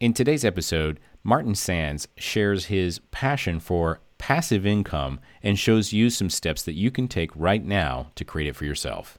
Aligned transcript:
In 0.00 0.14
today's 0.14 0.46
episode, 0.46 0.98
Martin 1.22 1.52
Saenz 1.52 2.06
shares 2.16 2.64
his 2.66 3.00
passion 3.10 3.60
for 3.60 4.00
passive 4.16 4.64
income 4.64 5.20
and 5.42 5.58
shows 5.58 5.92
you 5.92 6.08
some 6.08 6.30
steps 6.30 6.62
that 6.62 6.72
you 6.72 6.90
can 6.90 7.06
take 7.06 7.30
right 7.36 7.62
now 7.62 8.10
to 8.14 8.24
create 8.24 8.48
it 8.48 8.56
for 8.56 8.64
yourself. 8.64 9.18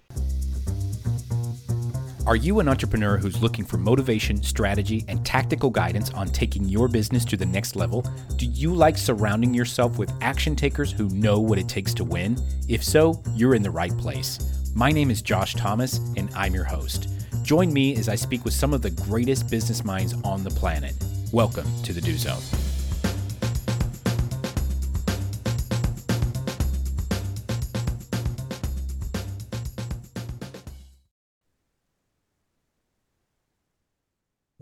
Are 2.26 2.36
you 2.36 2.60
an 2.60 2.68
entrepreneur 2.68 3.18
who's 3.18 3.44
looking 3.44 3.64
for 3.64 3.78
motivation, 3.78 4.42
strategy, 4.42 5.06
and 5.08 5.24
tactical 5.24 5.70
guidance 5.70 6.10
on 6.14 6.26
taking 6.30 6.68
your 6.68 6.88
business 6.88 7.26
to 7.26 7.38
the 7.38 7.46
next 7.46 7.76
level? 7.76 8.04
Do 8.38 8.48
you 8.48 8.74
like 8.74 8.98
surrounding 8.98 9.54
yourself 9.54 10.00
with 10.00 10.12
action 10.20 10.56
takers 10.56 10.92
who 10.92 11.10
know 11.10 11.40
what 11.40 11.60
it 11.60 11.70
takes 11.70 11.94
to 11.94 12.04
win? 12.04 12.40
If 12.68 12.84
so, 12.84 13.22
you're 13.36 13.54
in 13.54 13.62
the 13.62 13.70
right 13.70 13.96
place. 14.00 14.72
My 14.74 14.92
name 14.92 15.12
is 15.12 15.22
Josh 15.22 15.54
Thomas, 15.54 16.00
and 16.18 16.32
I'm 16.36 16.56
your 16.56 16.64
host. 16.64 17.08
Join 17.52 17.74
me 17.74 17.98
as 17.98 18.08
I 18.08 18.16
speak 18.16 18.46
with 18.46 18.54
some 18.54 18.74
of 18.74 18.82
the 18.82 18.92
greatest 18.92 19.52
business 19.52 19.84
minds 19.84 20.14
on 20.24 20.42
the 20.42 20.50
planet. 20.52 20.94
Welcome 21.34 21.66
to 21.84 21.92
the 21.92 22.00
Do 22.00 22.16
Zone. 22.16 22.42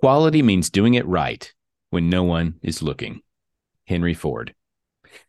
Quality 0.01 0.41
means 0.41 0.71
doing 0.71 0.95
it 0.95 1.05
right 1.05 1.53
when 1.91 2.09
no 2.09 2.23
one 2.23 2.55
is 2.63 2.81
looking. 2.81 3.21
Henry 3.85 4.15
Ford. 4.15 4.55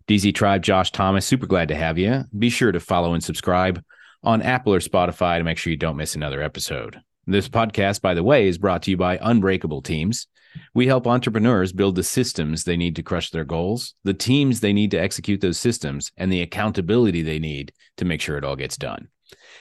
DZ 0.09 0.34
Tribe, 0.34 0.62
Josh 0.62 0.92
Thomas, 0.92 1.27
super 1.27 1.45
glad 1.45 1.69
to 1.69 1.75
have 1.75 1.98
you. 1.98 2.25
Be 2.39 2.48
sure 2.48 2.73
to 2.73 2.81
follow 2.81 3.12
and 3.12 3.23
subscribe 3.23 3.84
on 4.23 4.41
Apple 4.41 4.73
or 4.73 4.81
Spotify 4.81 5.37
to 5.37 5.45
make 5.45 5.59
sure 5.59 5.70
you 5.70 5.77
don't 5.77 5.98
miss 5.98 6.15
another 6.15 6.41
episode. 6.41 7.03
This 7.30 7.48
podcast, 7.48 8.01
by 8.01 8.15
the 8.15 8.25
way, 8.25 8.48
is 8.48 8.59
brought 8.59 8.83
to 8.83 8.91
you 8.91 8.97
by 8.97 9.16
Unbreakable 9.23 9.83
Teams. 9.83 10.27
We 10.75 10.89
help 10.89 11.07
entrepreneurs 11.07 11.73
build 11.73 11.95
the 11.95 12.03
systems 12.03 12.65
they 12.65 12.77
need 12.77 12.97
to 12.97 13.05
crush 13.05 13.30
their 13.30 13.45
goals, 13.45 13.95
the 14.03 14.15
teams 14.15 14.59
they 14.59 14.73
need 14.73 14.91
to 14.91 15.00
execute 15.00 15.41
those 15.41 15.56
systems, 15.56 16.11
and 16.17 16.33
the 16.33 16.42
accountability 16.42 17.23
they 17.23 17.39
need 17.39 17.73
to 17.98 18.05
make 18.05 18.20
sure 18.20 18.36
it 18.36 18.42
all 18.42 18.56
gets 18.56 18.77
done. 18.77 19.06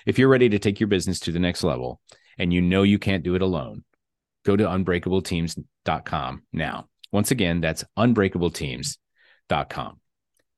If 0.07 0.17
you're 0.17 0.29
ready 0.29 0.49
to 0.49 0.57
take 0.57 0.79
your 0.79 0.87
business 0.87 1.19
to 1.19 1.31
the 1.31 1.37
next 1.37 1.63
level 1.63 2.01
and 2.39 2.51
you 2.51 2.59
know 2.59 2.81
you 2.81 2.97
can't 2.97 3.21
do 3.21 3.35
it 3.35 3.43
alone, 3.43 3.83
go 4.47 4.55
to 4.55 4.63
unbreakableteams.com 4.63 6.41
now. 6.51 6.87
Once 7.11 7.29
again, 7.29 7.61
that's 7.61 7.85
unbreakableteams.com. 7.99 9.99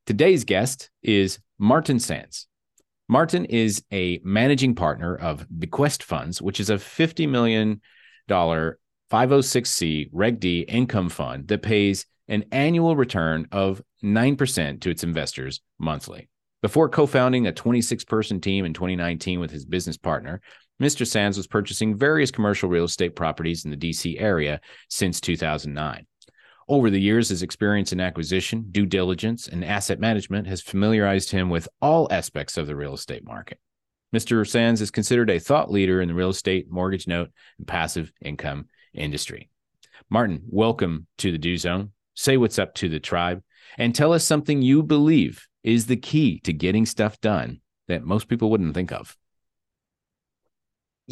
Today's 0.05 0.45
guest 0.45 0.89
is 1.03 1.39
Martin 1.59 1.97
Saenz. 1.97 2.45
Martin 3.11 3.43
is 3.43 3.83
a 3.91 4.21
managing 4.23 4.73
partner 4.73 5.17
of 5.17 5.45
Bequest 5.59 6.01
Funds, 6.01 6.41
which 6.41 6.61
is 6.61 6.69
a 6.69 6.75
$50 6.75 7.27
million 7.27 7.81
506c 8.29 10.09
Reg 10.13 10.39
D 10.39 10.61
income 10.61 11.09
fund 11.09 11.49
that 11.49 11.61
pays 11.61 12.05
an 12.29 12.45
annual 12.53 12.95
return 12.95 13.49
of 13.51 13.81
9% 14.01 14.79
to 14.79 14.89
its 14.89 15.03
investors 15.03 15.59
monthly. 15.77 16.29
Before 16.61 16.87
co 16.87 17.05
founding 17.05 17.47
a 17.47 17.51
26 17.51 18.05
person 18.05 18.39
team 18.39 18.63
in 18.63 18.73
2019 18.73 19.41
with 19.41 19.51
his 19.51 19.65
business 19.65 19.97
partner, 19.97 20.39
Mr. 20.81 21.05
Saenz 21.05 21.35
was 21.35 21.47
purchasing 21.47 21.97
various 21.97 22.31
commercial 22.31 22.69
real 22.69 22.85
estate 22.85 23.17
properties 23.17 23.65
in 23.65 23.71
the 23.71 23.77
DC 23.77 24.21
area 24.21 24.61
since 24.87 25.19
2009. 25.19 26.07
Over 26.67 26.89
the 26.89 27.01
years, 27.01 27.29
his 27.29 27.43
experience 27.43 27.91
in 27.91 27.99
acquisition, 27.99 28.67
due 28.71 28.85
diligence, 28.85 29.47
and 29.47 29.65
asset 29.65 29.99
management 29.99 30.47
has 30.47 30.61
familiarized 30.61 31.31
him 31.31 31.49
with 31.49 31.67
all 31.81 32.07
aspects 32.11 32.57
of 32.57 32.67
the 32.67 32.75
real 32.75 32.93
estate 32.93 33.25
market. 33.25 33.59
Mr. 34.15 34.41
Saenz 34.45 34.81
is 34.81 34.91
considered 34.91 35.29
a 35.29 35.39
thought 35.39 35.71
leader 35.71 36.01
in 36.01 36.07
the 36.07 36.13
real 36.13 36.29
estate, 36.29 36.69
mortgage 36.69 37.07
note, 37.07 37.29
and 37.57 37.67
passive 37.67 38.11
income 38.21 38.67
industry. 38.93 39.49
Martin, 40.09 40.41
welcome 40.47 41.07
to 41.17 41.31
the 41.31 41.37
Do 41.37 41.57
Zone. 41.57 41.91
Say 42.13 42.37
what's 42.37 42.59
up 42.59 42.75
to 42.75 42.89
the 42.89 42.99
tribe 42.99 43.41
and 43.77 43.95
tell 43.95 44.13
us 44.13 44.25
something 44.25 44.61
you 44.61 44.83
believe 44.83 45.47
is 45.63 45.85
the 45.85 45.95
key 45.95 46.39
to 46.41 46.53
getting 46.53 46.85
stuff 46.85 47.19
done 47.21 47.61
that 47.87 48.03
most 48.03 48.27
people 48.27 48.49
wouldn't 48.49 48.73
think 48.73 48.91
of. 48.91 49.17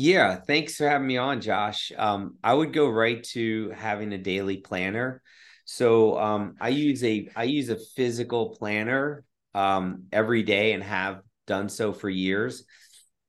Yeah, 0.02 0.38
thanks 0.38 0.78
for 0.78 0.88
having 0.88 1.08
me 1.08 1.18
on, 1.18 1.42
Josh. 1.42 1.92
Um, 1.98 2.38
I 2.42 2.54
would 2.54 2.72
go 2.72 2.88
right 2.88 3.22
to 3.34 3.72
having 3.72 4.14
a 4.14 4.18
daily 4.18 4.56
planner. 4.56 5.22
So 5.66 6.18
um, 6.18 6.56
I 6.62 6.70
use 6.70 7.04
a 7.04 7.28
I 7.36 7.44
use 7.44 7.68
a 7.68 7.76
physical 7.76 8.56
planner 8.56 9.26
um, 9.54 10.06
every 10.14 10.44
day 10.44 10.72
and 10.72 10.82
have 10.84 11.20
done 11.48 11.68
so 11.68 11.92
for 11.92 12.10
years. 12.10 12.64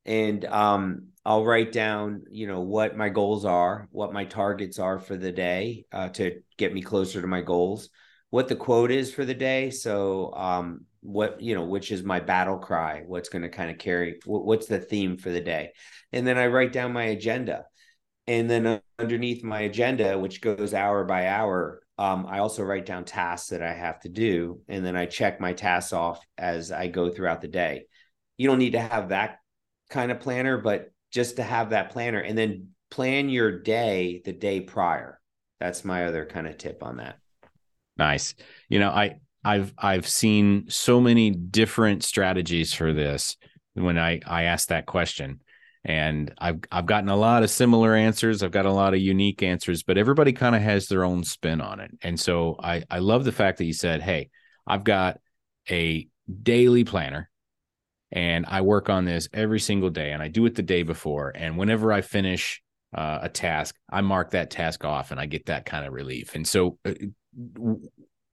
And 0.07 0.45
um, 0.45 1.09
I'll 1.27 1.45
write 1.45 1.73
down, 1.73 2.23
you 2.31 2.47
know, 2.47 2.61
what 2.61 2.97
my 2.97 3.09
goals 3.09 3.45
are, 3.45 3.89
what 3.91 4.13
my 4.13 4.25
targets 4.25 4.79
are 4.79 5.01
for 5.01 5.17
the 5.17 5.33
day 5.33 5.87
uh, 5.91 6.11
to 6.11 6.41
get 6.57 6.73
me 6.73 6.83
closer 6.83 7.21
to 7.21 7.27
my 7.27 7.41
goals, 7.41 7.89
what 8.31 8.47
the 8.47 8.55
quote 8.55 8.93
is 8.93 9.13
for 9.13 9.25
the 9.25 9.35
day. 9.35 9.71
So, 9.71 10.33
um, 10.35 10.85
what 11.03 11.41
you 11.41 11.55
know, 11.55 11.65
which 11.65 11.91
is 11.91 12.03
my 12.03 12.21
battle 12.21 12.59
cry, 12.59 13.03
what's 13.07 13.29
going 13.29 13.43
to 13.43 13.49
kind 13.49 13.71
of 13.71 13.79
carry, 13.79 14.19
what's 14.27 14.67
the 14.67 14.79
theme 14.79 15.17
for 15.17 15.31
the 15.31 15.41
day, 15.41 15.73
and 16.13 16.27
then 16.27 16.39
I 16.39 16.47
write 16.47 16.73
down 16.73 16.93
my 16.93 17.05
agenda, 17.05 17.67
and 18.27 18.51
then 18.51 18.81
underneath 18.99 19.43
my 19.43 19.61
agenda, 19.61 20.19
which 20.19 20.41
goes 20.41 20.75
hour 20.75 21.05
by 21.05 21.29
hour, 21.29 21.83
um, 21.99 22.27
I 22.27 22.39
also 22.39 22.63
write 22.63 22.87
down 22.87 23.05
tasks 23.05 23.51
that 23.51 23.63
I 23.63 23.73
have 23.73 24.01
to 24.01 24.09
do, 24.09 24.61
and 24.69 24.85
then 24.85 24.97
I 24.97 25.07
check 25.07 25.41
my 25.41 25.53
tasks 25.53 25.93
off 25.93 26.25
as 26.39 26.73
I 26.73 26.87
go 26.87 27.11
throughout 27.11 27.41
the 27.41 27.49
day. 27.49 27.85
You 28.37 28.49
don't 28.49 28.59
need 28.59 28.73
to 28.73 28.81
have 28.81 29.11
that 29.11 29.39
kind 29.91 30.11
of 30.11 30.21
planner, 30.21 30.59
but 30.59 30.93
just 31.11 31.37
to 31.37 31.43
have 31.43 31.71
that 31.71 31.91
planner 31.91 32.21
and 32.21 32.39
then 32.39 32.69
plan 32.91 33.29
your 33.29 33.61
day 33.61 34.23
the 34.25 34.33
day 34.33 34.61
prior. 34.61 35.21
That's 35.59 35.85
my 35.85 36.07
other 36.07 36.25
kind 36.25 36.47
of 36.47 36.57
tip 36.57 36.83
on 36.83 36.97
that. 36.99 37.19
Nice. 37.97 38.35
You 38.69 38.79
know, 38.79 38.89
I 38.89 39.17
I've 39.45 39.73
I've 39.79 40.07
seen 40.07 40.67
so 40.69 41.01
many 41.01 41.31
different 41.31 42.05
strategies 42.05 42.75
for 42.75 42.93
this 42.93 43.37
when 43.75 43.99
I 43.99 44.21
I 44.27 44.45
asked 44.45 44.69
that 44.69 44.87
question 44.87 45.41
and 45.85 46.33
I've 46.39 46.61
I've 46.71 46.87
gotten 46.87 47.09
a 47.09 47.17
lot 47.17 47.43
of 47.43 47.51
similar 47.51 47.95
answers. 47.95 48.43
I've 48.43 48.51
got 48.51 48.67
a 48.67 48.73
lot 48.73 48.95
of 48.95 49.01
unique 49.01 49.43
answers, 49.43 49.83
but 49.83 49.97
everybody 49.97 50.33
kind 50.33 50.55
of 50.55 50.63
has 50.63 50.89
their 50.89 51.05
own 51.05 51.25
spin 51.25 51.61
on 51.61 51.81
it. 51.81 51.91
And 52.03 52.21
so 52.21 52.57
I 52.63 52.85
I 52.91 52.99
love 52.99 53.25
the 53.25 53.33
fact 53.33 53.59
that 53.59 53.65
you 53.65 53.73
said, 53.73 54.03
"Hey, 54.03 54.31
I've 54.67 54.85
got 54.85 55.21
a 55.71 56.07
daily 56.43 56.85
planner 56.85 57.31
and 58.13 58.45
I 58.47 58.61
work 58.61 58.89
on 58.91 59.05
this 59.05 59.29
every 59.33 59.61
single 59.61 59.91
day 59.91 60.13
and 60.13 60.23
I 60.23 60.29
do 60.29 60.45
it 60.47 60.55
the 60.55 60.63
day 60.63 60.83
before 60.83 61.33
and 61.35 61.57
whenever 61.57 61.93
I 61.93 62.03
finish 62.03 62.63
uh, 62.95 63.21
a 63.23 63.29
task, 63.29 63.77
I 63.91 64.01
mark 64.01 64.33
that 64.33 64.51
task 64.51 64.85
off 64.85 65.13
and 65.13 65.21
I 65.21 65.27
get 65.27 65.47
that 65.47 65.65
kind 65.65 65.87
of 65.87 65.95
relief." 65.95 66.35
And 66.35 66.47
so 66.47 66.79
uh, 66.85 66.93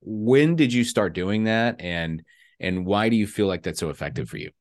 when 0.07 0.55
did 0.55 0.71
you 0.71 0.83
start 0.83 1.13
doing 1.13 1.43
that 1.45 1.81
and 1.81 2.23
and 2.59 2.85
why 2.85 3.09
do 3.09 3.15
you 3.15 3.27
feel 3.27 3.45
like 3.45 3.63
that's 3.63 3.79
so 3.79 3.89
effective 3.89 4.29
for 4.29 4.37
you? 4.37 4.51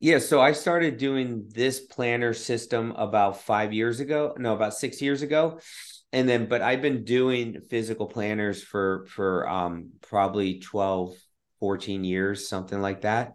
Yeah, 0.00 0.18
so 0.18 0.40
I 0.40 0.52
started 0.52 0.98
doing 0.98 1.48
this 1.54 1.80
planner 1.80 2.34
system 2.34 2.90
about 2.92 3.40
five 3.40 3.72
years 3.72 4.00
ago. 4.00 4.34
No, 4.36 4.52
about 4.54 4.74
six 4.74 5.00
years 5.00 5.22
ago. 5.22 5.60
And 6.12 6.28
then, 6.28 6.46
but 6.46 6.60
I've 6.60 6.82
been 6.82 7.04
doing 7.04 7.60
physical 7.70 8.06
planners 8.06 8.62
for 8.62 9.06
for 9.06 9.48
um 9.48 9.90
probably 10.02 10.58
12, 10.60 11.14
14 11.60 12.04
years, 12.04 12.48
something 12.48 12.80
like 12.80 13.02
that. 13.02 13.32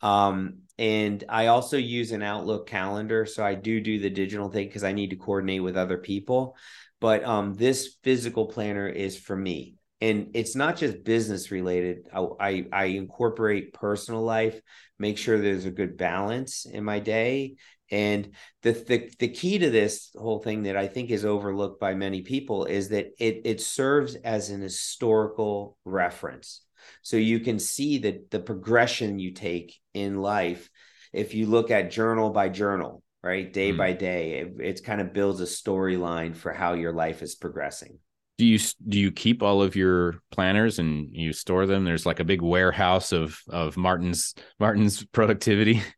Um, 0.00 0.60
and 0.78 1.24
I 1.28 1.48
also 1.48 1.76
use 1.76 2.12
an 2.12 2.22
Outlook 2.22 2.68
calendar. 2.68 3.26
So 3.26 3.44
I 3.44 3.54
do 3.54 3.80
do 3.80 3.98
the 3.98 4.10
digital 4.10 4.48
thing 4.48 4.68
because 4.68 4.84
I 4.84 4.92
need 4.92 5.10
to 5.10 5.16
coordinate 5.16 5.62
with 5.62 5.76
other 5.76 5.98
people. 5.98 6.56
But 7.00 7.24
um, 7.24 7.54
this 7.54 7.96
physical 8.02 8.46
planner 8.46 8.88
is 8.88 9.18
for 9.18 9.36
me 9.36 9.77
and 10.00 10.30
it's 10.34 10.54
not 10.54 10.76
just 10.76 11.04
business 11.04 11.50
related. 11.50 12.06
I, 12.12 12.26
I, 12.40 12.66
I 12.72 12.84
incorporate 12.84 13.72
personal 13.72 14.22
life 14.22 14.60
make 14.98 15.18
sure 15.18 15.38
there's 15.38 15.64
a 15.64 15.70
good 15.70 15.96
balance 15.96 16.66
in 16.66 16.84
my 16.84 16.98
day. 16.98 17.56
And 17.90 18.34
the, 18.62 18.72
the 18.72 19.10
the 19.18 19.28
key 19.28 19.58
to 19.58 19.70
this 19.70 20.10
whole 20.14 20.40
thing 20.40 20.64
that 20.64 20.76
i 20.76 20.86
think 20.86 21.10
is 21.10 21.24
overlooked 21.24 21.80
by 21.80 21.94
many 21.94 22.20
people 22.20 22.66
is 22.66 22.90
that 22.90 23.06
it 23.18 23.42
it 23.46 23.60
serves 23.62 24.14
as 24.14 24.50
an 24.50 24.60
historical 24.60 25.78
reference. 25.84 26.62
So 27.02 27.16
you 27.16 27.40
can 27.40 27.58
see 27.58 27.98
that 27.98 28.30
the 28.30 28.40
progression 28.40 29.18
you 29.18 29.32
take 29.32 29.78
in 29.94 30.20
life 30.20 30.68
if 31.14 31.32
you 31.32 31.46
look 31.46 31.70
at 31.70 31.90
journal 31.90 32.30
by 32.30 32.48
journal 32.48 33.02
right? 33.20 33.52
Day 33.52 33.72
mm. 33.72 33.78
by 33.78 33.92
day 33.92 34.40
it, 34.40 34.60
it 34.60 34.84
kind 34.84 35.00
of 35.00 35.12
builds 35.12 35.40
a 35.40 35.44
storyline 35.44 36.36
for 36.36 36.52
how 36.52 36.74
your 36.74 36.92
life 36.92 37.22
is 37.22 37.34
progressing 37.34 37.98
do 38.38 38.46
you 38.46 38.58
do 38.88 38.98
you 38.98 39.10
keep 39.10 39.42
all 39.42 39.60
of 39.60 39.76
your 39.76 40.22
planners 40.30 40.78
and 40.78 41.08
you 41.12 41.32
store 41.32 41.66
them? 41.66 41.84
There's 41.84 42.06
like 42.06 42.20
a 42.20 42.24
big 42.24 42.40
warehouse 42.40 43.12
of 43.12 43.38
of 43.48 43.76
martin's 43.76 44.34
martin's 44.58 45.04
productivity. 45.04 45.82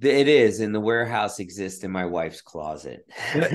It 0.00 0.26
is 0.26 0.58
and 0.58 0.74
the 0.74 0.80
warehouse 0.80 1.38
exists 1.38 1.84
in 1.84 1.92
my 1.92 2.06
wife's 2.06 2.40
closet. 2.40 3.08
That's 3.34 3.52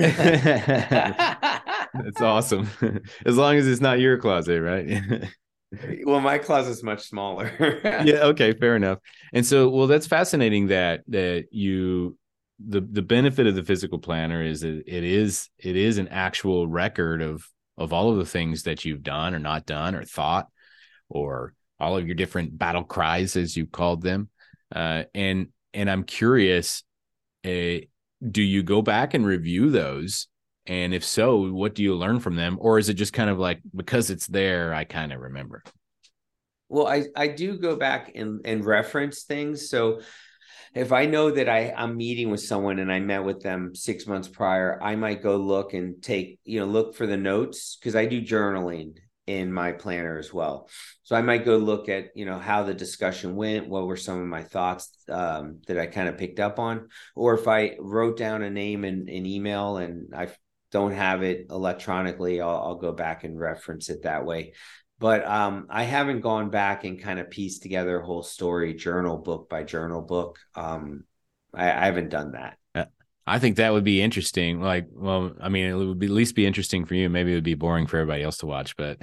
awesome. 2.22 2.70
As 3.26 3.36
long 3.36 3.56
as 3.56 3.66
it's 3.66 3.82
not 3.82 4.00
your 4.00 4.16
closet 4.16 4.62
right? 4.62 5.28
Well 6.06 6.20
my 6.20 6.38
closet's 6.38 6.82
much 6.82 7.06
smaller. 7.06 7.52
Yeah 7.84 8.28
okay 8.28 8.54
fair 8.54 8.76
enough. 8.76 9.00
And 9.34 9.44
so 9.44 9.68
well 9.68 9.88
that's 9.88 10.06
fascinating 10.06 10.68
that 10.68 11.02
that 11.08 11.48
you 11.50 12.16
the 12.66 12.80
the 12.80 13.02
benefit 13.02 13.46
of 13.46 13.54
the 13.54 13.64
physical 13.64 13.98
planner 13.98 14.42
is 14.42 14.62
that 14.62 14.84
it 14.86 15.04
is 15.04 15.50
it 15.58 15.76
is 15.76 15.98
an 15.98 16.08
actual 16.08 16.66
record 16.66 17.20
of 17.20 17.46
of 17.78 17.92
all 17.92 18.10
of 18.10 18.18
the 18.18 18.26
things 18.26 18.64
that 18.64 18.84
you've 18.84 19.02
done 19.02 19.34
or 19.34 19.38
not 19.38 19.64
done 19.64 19.94
or 19.94 20.04
thought 20.04 20.48
or 21.08 21.54
all 21.80 21.96
of 21.96 22.06
your 22.06 22.16
different 22.16 22.58
battle 22.58 22.84
cries 22.84 23.36
as 23.36 23.56
you 23.56 23.66
called 23.66 24.02
them. 24.02 24.28
Uh, 24.74 25.04
and 25.14 25.48
and 25.72 25.90
i'm 25.90 26.04
curious 26.04 26.82
uh, 27.46 27.78
do 28.30 28.42
you 28.42 28.62
go 28.62 28.82
back 28.82 29.14
and 29.14 29.24
review 29.24 29.70
those? 29.70 30.26
And 30.66 30.92
if 30.92 31.04
so 31.04 31.50
what 31.50 31.74
do 31.74 31.82
you 31.82 31.94
learn 31.94 32.20
from 32.20 32.36
them? 32.36 32.58
Or 32.60 32.78
is 32.78 32.88
it 32.88 32.94
just 32.94 33.12
kind 33.12 33.30
of 33.30 33.38
like 33.38 33.60
because 33.74 34.10
it's 34.10 34.26
there 34.26 34.74
i 34.74 34.84
kind 34.84 35.12
of 35.12 35.20
remember? 35.20 35.62
Well 36.68 36.86
i 36.86 37.04
i 37.16 37.28
do 37.28 37.56
go 37.58 37.76
back 37.76 38.12
and 38.14 38.42
and 38.44 38.64
reference 38.64 39.22
things. 39.22 39.70
So 39.70 40.00
if 40.74 40.92
I 40.92 41.06
know 41.06 41.30
that 41.30 41.48
I 41.48 41.72
I'm 41.76 41.96
meeting 41.96 42.30
with 42.30 42.40
someone 42.40 42.78
and 42.78 42.92
I 42.92 43.00
met 43.00 43.24
with 43.24 43.42
them 43.42 43.74
six 43.74 44.06
months 44.06 44.28
prior, 44.28 44.82
I 44.82 44.96
might 44.96 45.22
go 45.22 45.36
look 45.36 45.74
and 45.74 46.02
take 46.02 46.38
you 46.44 46.60
know 46.60 46.66
look 46.66 46.94
for 46.94 47.06
the 47.06 47.16
notes 47.16 47.76
because 47.76 47.96
I 47.96 48.06
do 48.06 48.22
journaling 48.22 48.94
in 49.26 49.52
my 49.52 49.72
planner 49.72 50.18
as 50.18 50.32
well. 50.32 50.70
So 51.02 51.14
I 51.14 51.20
might 51.20 51.44
go 51.44 51.58
look 51.58 51.88
at 51.88 52.08
you 52.14 52.24
know 52.24 52.38
how 52.38 52.62
the 52.62 52.74
discussion 52.74 53.36
went, 53.36 53.68
what 53.68 53.86
were 53.86 53.96
some 53.96 54.20
of 54.20 54.26
my 54.26 54.42
thoughts 54.42 54.90
um, 55.08 55.60
that 55.66 55.78
I 55.78 55.86
kind 55.86 56.08
of 56.08 56.18
picked 56.18 56.40
up 56.40 56.58
on, 56.58 56.88
or 57.14 57.34
if 57.34 57.48
I 57.48 57.76
wrote 57.78 58.16
down 58.16 58.42
a 58.42 58.50
name 58.50 58.84
in 58.84 59.08
an 59.08 59.26
email 59.26 59.76
and 59.76 60.14
I 60.14 60.28
don't 60.70 60.92
have 60.92 61.22
it 61.22 61.46
electronically, 61.50 62.40
I'll, 62.40 62.50
I'll 62.56 62.74
go 62.76 62.92
back 62.92 63.24
and 63.24 63.38
reference 63.38 63.88
it 63.88 64.02
that 64.02 64.26
way 64.26 64.52
but 64.98 65.26
um, 65.26 65.66
I 65.70 65.84
haven't 65.84 66.20
gone 66.20 66.50
back 66.50 66.84
and 66.84 67.00
kind 67.00 67.18
of 67.18 67.30
pieced 67.30 67.62
together 67.62 68.00
a 68.00 68.04
whole 68.04 68.22
story, 68.22 68.74
journal 68.74 69.18
book 69.18 69.48
by 69.48 69.62
journal 69.62 70.02
book. 70.02 70.38
Um, 70.54 71.04
I, 71.54 71.70
I, 71.70 71.86
haven't 71.86 72.08
done 72.08 72.32
that. 72.32 72.58
I 73.28 73.38
think 73.38 73.56
that 73.56 73.72
would 73.72 73.84
be 73.84 74.00
interesting. 74.00 74.60
Like, 74.60 74.88
well, 74.90 75.32
I 75.40 75.50
mean, 75.50 75.66
it 75.66 75.74
would 75.74 75.98
be, 75.98 76.06
at 76.06 76.12
least 76.12 76.34
be 76.34 76.46
interesting 76.46 76.86
for 76.86 76.94
you. 76.94 77.08
Maybe 77.10 77.32
it 77.32 77.34
would 77.34 77.44
be 77.44 77.54
boring 77.54 77.86
for 77.86 77.98
everybody 77.98 78.22
else 78.22 78.38
to 78.38 78.46
watch, 78.46 78.76
but. 78.76 78.98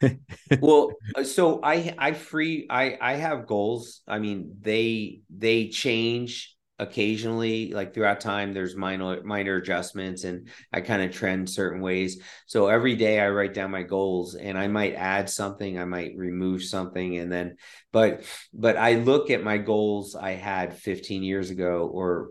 well, 0.60 0.92
uh, 1.14 1.24
so 1.24 1.60
I 1.62 1.94
I 1.98 2.12
free 2.12 2.66
I 2.68 2.96
I 3.00 3.14
have 3.14 3.46
goals. 3.46 4.00
I 4.06 4.18
mean, 4.18 4.56
they 4.60 5.20
they 5.30 5.68
change 5.68 6.56
occasionally 6.78 7.72
like 7.72 7.94
throughout 7.94 8.20
time 8.20 8.52
there's 8.52 8.74
minor 8.74 9.22
minor 9.22 9.56
adjustments 9.56 10.24
and 10.24 10.48
i 10.72 10.80
kind 10.80 11.02
of 11.02 11.12
trend 11.12 11.48
certain 11.48 11.80
ways. 11.80 12.20
So 12.46 12.66
every 12.66 12.96
day 12.96 13.20
i 13.20 13.28
write 13.28 13.54
down 13.54 13.70
my 13.70 13.84
goals 13.84 14.34
and 14.34 14.58
i 14.58 14.66
might 14.66 14.94
add 14.94 15.30
something 15.30 15.78
i 15.78 15.84
might 15.84 16.16
remove 16.16 16.64
something 16.64 17.18
and 17.18 17.30
then 17.30 17.56
but 17.92 18.24
but 18.52 18.76
i 18.76 18.94
look 18.94 19.30
at 19.30 19.44
my 19.44 19.56
goals 19.56 20.16
i 20.16 20.32
had 20.32 20.76
15 20.76 21.22
years 21.22 21.50
ago 21.50 21.88
or 21.92 22.30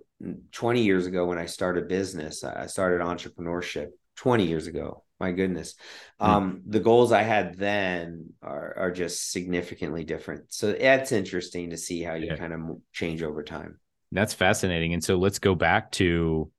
20 0.52 0.84
years 0.84 1.06
ago 1.06 1.26
when 1.26 1.38
i 1.38 1.46
started 1.46 1.88
business. 1.88 2.44
I 2.44 2.68
started 2.68 3.02
entrepreneurship 3.02 3.90
20 4.18 4.46
years 4.46 4.68
ago. 4.68 5.04
My 5.20 5.32
goodness. 5.32 5.76
Mm-hmm. 6.22 6.32
um 6.32 6.62
the 6.68 6.82
goals 6.82 7.14
i 7.14 7.22
had 7.22 7.58
then 7.58 8.34
are 8.42 8.76
are 8.78 8.92
just 8.92 9.32
significantly 9.32 10.04
different. 10.04 10.54
So 10.54 10.74
that's 10.74 11.14
interesting 11.14 11.70
to 11.70 11.78
see 11.78 12.04
how 12.04 12.16
you 12.16 12.28
yeah. 12.28 12.36
kind 12.36 12.54
of 12.54 12.60
change 12.92 13.24
over 13.24 13.42
time 13.42 13.80
that's 14.14 14.34
fascinating. 14.34 14.94
And 14.94 15.04
so 15.04 15.18
let's 15.18 15.40
go 15.40 15.56
back 15.56 15.92
to 15.94 16.52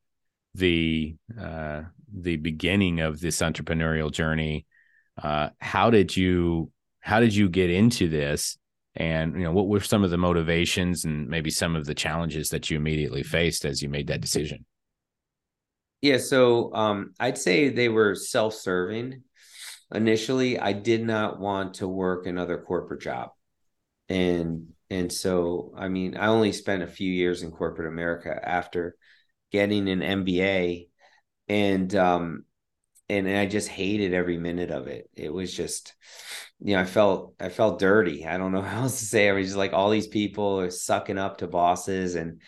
the 0.54 1.16
uh, 1.40 1.82
the 2.12 2.36
beginning 2.36 3.00
of 3.00 3.20
this 3.20 3.38
entrepreneurial 3.38 4.12
journey. 4.12 4.66
Uh, 5.20 5.50
how 5.58 5.90
did 5.90 6.16
you 6.16 6.70
how 7.00 7.20
did 7.20 7.34
you 7.34 7.48
get 7.48 7.70
into 7.70 8.08
this? 8.08 8.56
And 8.96 9.34
you 9.34 9.42
know, 9.42 9.52
what 9.52 9.66
were 9.66 9.80
some 9.80 10.04
of 10.04 10.10
the 10.10 10.18
motivations 10.18 11.04
and 11.04 11.28
maybe 11.28 11.50
some 11.50 11.74
of 11.74 11.84
the 11.84 11.94
challenges 11.94 12.50
that 12.50 12.70
you 12.70 12.76
immediately 12.76 13.22
faced 13.22 13.64
as 13.64 13.82
you 13.82 13.88
made 13.88 14.06
that 14.08 14.20
decision? 14.20 14.64
Yeah, 16.00 16.18
so 16.18 16.72
um, 16.74 17.14
I'd 17.18 17.38
say 17.38 17.70
they 17.70 17.88
were 17.88 18.14
self-serving. 18.14 19.22
Initially, 19.92 20.58
I 20.58 20.72
did 20.72 21.02
not 21.02 21.40
want 21.40 21.74
to 21.74 21.88
work 21.88 22.26
another 22.26 22.58
corporate 22.58 23.00
job, 23.00 23.30
and 24.08 24.73
and 24.90 25.12
so, 25.12 25.72
I 25.76 25.88
mean, 25.88 26.16
I 26.16 26.26
only 26.26 26.52
spent 26.52 26.82
a 26.82 26.86
few 26.88 27.10
years 27.10 27.42
in 27.42 27.50
corporate 27.50 27.88
America 27.88 28.38
after 28.42 28.96
getting 29.50 29.88
an 29.88 30.02
MBA 30.02 30.88
and 31.48 31.94
um 31.94 32.44
and, 33.08 33.26
and 33.26 33.36
I 33.36 33.46
just 33.46 33.69
hated 33.69 34.14
every 34.14 34.38
minute 34.38 34.70
of 34.70 34.86
it. 34.86 35.10
It 35.14 35.32
was 35.32 35.52
just 35.54 35.94
you 36.60 36.75
know, 36.75 36.82
I 36.82 36.84
felt 36.84 37.34
I 37.40 37.48
felt 37.48 37.78
dirty. 37.78 38.26
I 38.26 38.38
don't 38.38 38.52
know 38.52 38.62
how 38.62 38.82
else 38.82 38.98
to 39.00 39.06
say. 39.06 39.28
It. 39.28 39.32
Was 39.32 39.48
just 39.48 39.56
like 39.56 39.72
all 39.72 39.90
these 39.90 40.06
people 40.06 40.60
are 40.60 40.70
sucking 40.70 41.19
up 41.19 41.38
to 41.38 41.46
bosses 41.46 42.14
and 42.14 42.40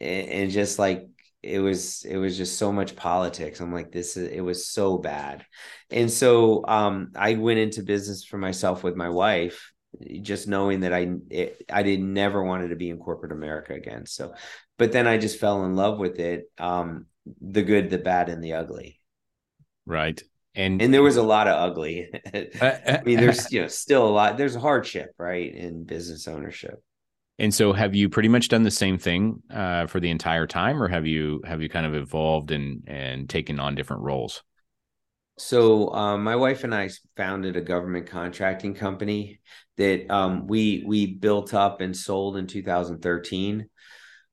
and 0.00 0.50
just 0.50 0.78
like 0.78 1.06
it 1.42 1.58
was 1.58 2.04
it 2.04 2.16
was 2.16 2.36
just 2.36 2.58
so 2.58 2.72
much 2.72 2.94
politics 2.94 3.60
i'm 3.60 3.72
like 3.72 3.90
this 3.90 4.16
is 4.16 4.30
it 4.30 4.40
was 4.40 4.68
so 4.68 4.98
bad 4.98 5.44
and 5.90 6.10
so 6.10 6.64
um 6.66 7.10
i 7.16 7.34
went 7.34 7.58
into 7.58 7.82
business 7.82 8.24
for 8.24 8.38
myself 8.38 8.84
with 8.84 8.96
my 8.96 9.08
wife 9.08 9.71
just 10.22 10.48
knowing 10.48 10.80
that 10.80 10.92
I 10.92 11.12
it, 11.30 11.64
I 11.70 11.82
didn't 11.82 12.12
never 12.12 12.42
wanted 12.42 12.68
to 12.68 12.76
be 12.76 12.90
in 12.90 12.98
corporate 12.98 13.32
America 13.32 13.74
again. 13.74 14.06
So, 14.06 14.34
but 14.78 14.92
then 14.92 15.06
I 15.06 15.18
just 15.18 15.38
fell 15.38 15.64
in 15.64 15.76
love 15.76 15.98
with 15.98 16.18
it. 16.18 16.50
Um, 16.58 17.06
the 17.40 17.62
good, 17.62 17.90
the 17.90 17.98
bad, 17.98 18.28
and 18.28 18.42
the 18.42 18.54
ugly. 18.54 19.00
Right. 19.86 20.20
And 20.54 20.82
and 20.82 20.92
there 20.92 21.02
was 21.02 21.16
a 21.16 21.22
lot 21.22 21.48
of 21.48 21.70
ugly. 21.70 22.10
I 22.60 23.00
mean, 23.04 23.18
there's 23.18 23.50
you 23.52 23.62
know 23.62 23.68
still 23.68 24.06
a 24.06 24.10
lot. 24.10 24.36
There's 24.36 24.56
a 24.56 24.60
hardship, 24.60 25.14
right, 25.18 25.54
in 25.54 25.84
business 25.84 26.28
ownership. 26.28 26.82
And 27.38 27.54
so, 27.54 27.72
have 27.72 27.94
you 27.94 28.08
pretty 28.08 28.28
much 28.28 28.48
done 28.48 28.62
the 28.62 28.70
same 28.70 28.98
thing 28.98 29.42
uh, 29.50 29.86
for 29.86 29.98
the 29.98 30.10
entire 30.10 30.46
time, 30.46 30.82
or 30.82 30.88
have 30.88 31.06
you 31.06 31.40
have 31.46 31.62
you 31.62 31.68
kind 31.68 31.86
of 31.86 31.94
evolved 31.94 32.50
and 32.50 32.84
and 32.86 33.28
taken 33.28 33.58
on 33.58 33.74
different 33.74 34.02
roles? 34.02 34.42
So 35.38 35.92
um, 35.92 36.24
my 36.24 36.36
wife 36.36 36.64
and 36.64 36.74
I 36.74 36.90
founded 37.16 37.56
a 37.56 37.62
government 37.62 38.06
contracting 38.06 38.74
company 38.74 39.40
that 39.76 40.10
um, 40.10 40.46
we 40.46 40.84
we 40.86 41.06
built 41.06 41.54
up 41.54 41.80
and 41.80 41.96
sold 41.96 42.36
in 42.36 42.46
2013. 42.46 43.68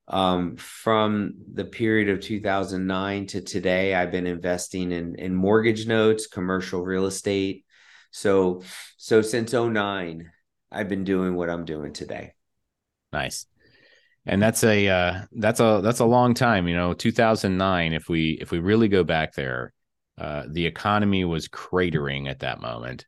Um, 0.08 0.58
from 0.58 1.36
the 1.54 1.66
period 1.66 2.10
of 2.10 2.20
2009 2.20 3.28
to 3.28 3.42
today, 3.42 3.94
I've 3.94 4.12
been 4.12 4.28
investing 4.28 4.92
in 4.92 5.16
in 5.16 5.36
mortgage 5.36 5.88
notes, 5.88 6.28
commercial 6.28 6.84
real 6.84 7.06
estate. 7.06 7.66
So 8.12 8.64
so 8.98 9.22
since 9.22 9.54
09, 9.54 10.30
I've 10.72 10.90
been 10.90 11.04
doing 11.04 11.36
what 11.36 11.50
I'm 11.50 11.66
doing 11.66 11.94
today. 11.94 12.34
Nice. 13.14 13.46
And 14.26 14.42
that's 14.42 14.64
a 14.64 14.88
uh, 14.88 15.22
that's 15.32 15.60
a 15.60 15.82
that's 15.84 16.00
a 16.00 16.06
long 16.06 16.34
time, 16.34 16.68
you 16.68 16.76
know. 16.76 16.94
2009. 16.94 17.94
If 17.94 18.10
we 18.10 18.38
if 18.42 18.52
we 18.52 18.60
really 18.60 18.88
go 18.88 19.04
back 19.04 19.34
there, 19.34 19.74
uh, 20.20 20.44
the 20.50 20.66
economy 20.66 21.24
was 21.24 21.48
cratering 21.48 22.30
at 22.30 22.40
that 22.40 22.60
moment, 22.60 23.06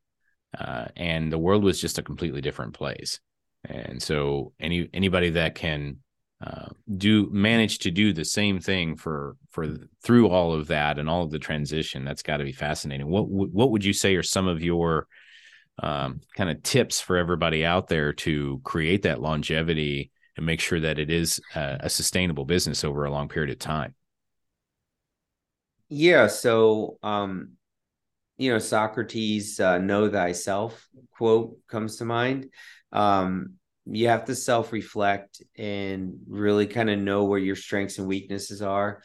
uh, 0.57 0.85
and 0.95 1.31
the 1.31 1.37
world 1.37 1.63
was 1.63 1.79
just 1.79 1.97
a 1.97 2.03
completely 2.03 2.41
different 2.41 2.73
place. 2.73 3.19
And 3.65 4.01
so, 4.01 4.53
any 4.59 4.89
anybody 4.93 5.31
that 5.31 5.55
can 5.55 5.97
uh, 6.43 6.69
do 6.97 7.29
manage 7.31 7.79
to 7.79 7.91
do 7.91 8.13
the 8.13 8.25
same 8.25 8.59
thing 8.59 8.95
for 8.95 9.35
for 9.51 9.67
through 10.03 10.29
all 10.29 10.53
of 10.53 10.67
that 10.67 10.97
and 10.97 11.09
all 11.09 11.23
of 11.23 11.31
the 11.31 11.39
transition, 11.39 12.05
that's 12.05 12.23
got 12.23 12.37
to 12.37 12.45
be 12.45 12.53
fascinating. 12.53 13.07
What 13.07 13.27
what 13.27 13.71
would 13.71 13.85
you 13.85 13.93
say 13.93 14.15
are 14.15 14.23
some 14.23 14.47
of 14.47 14.63
your 14.63 15.07
um, 15.79 16.21
kind 16.35 16.49
of 16.49 16.63
tips 16.63 17.01
for 17.01 17.17
everybody 17.17 17.65
out 17.65 17.87
there 17.87 18.13
to 18.13 18.61
create 18.63 19.03
that 19.03 19.21
longevity 19.21 20.11
and 20.37 20.45
make 20.45 20.59
sure 20.59 20.79
that 20.79 20.97
it 20.97 21.11
is 21.11 21.41
a, 21.55 21.77
a 21.81 21.89
sustainable 21.89 22.45
business 22.45 22.83
over 22.83 23.05
a 23.05 23.11
long 23.11 23.27
period 23.27 23.51
of 23.51 23.59
time? 23.59 23.93
Yeah. 25.91 26.27
So, 26.27 26.97
um, 27.03 27.51
you 28.37 28.51
know, 28.51 28.59
Socrates, 28.59 29.59
uh, 29.59 29.77
know 29.79 30.09
thyself 30.09 30.87
quote 31.11 31.57
comes 31.67 31.97
to 31.97 32.05
mind. 32.05 32.49
Um, 32.91 33.55
you 33.85 34.07
have 34.09 34.25
to 34.25 34.35
self 34.35 34.71
reflect 34.73 35.43
and 35.57 36.15
really 36.27 36.67
kind 36.67 36.89
of 36.89 36.99
know 36.99 37.25
where 37.25 37.39
your 37.39 37.57
strengths 37.57 37.99
and 37.99 38.07
weaknesses 38.07 38.61
are, 38.61 39.03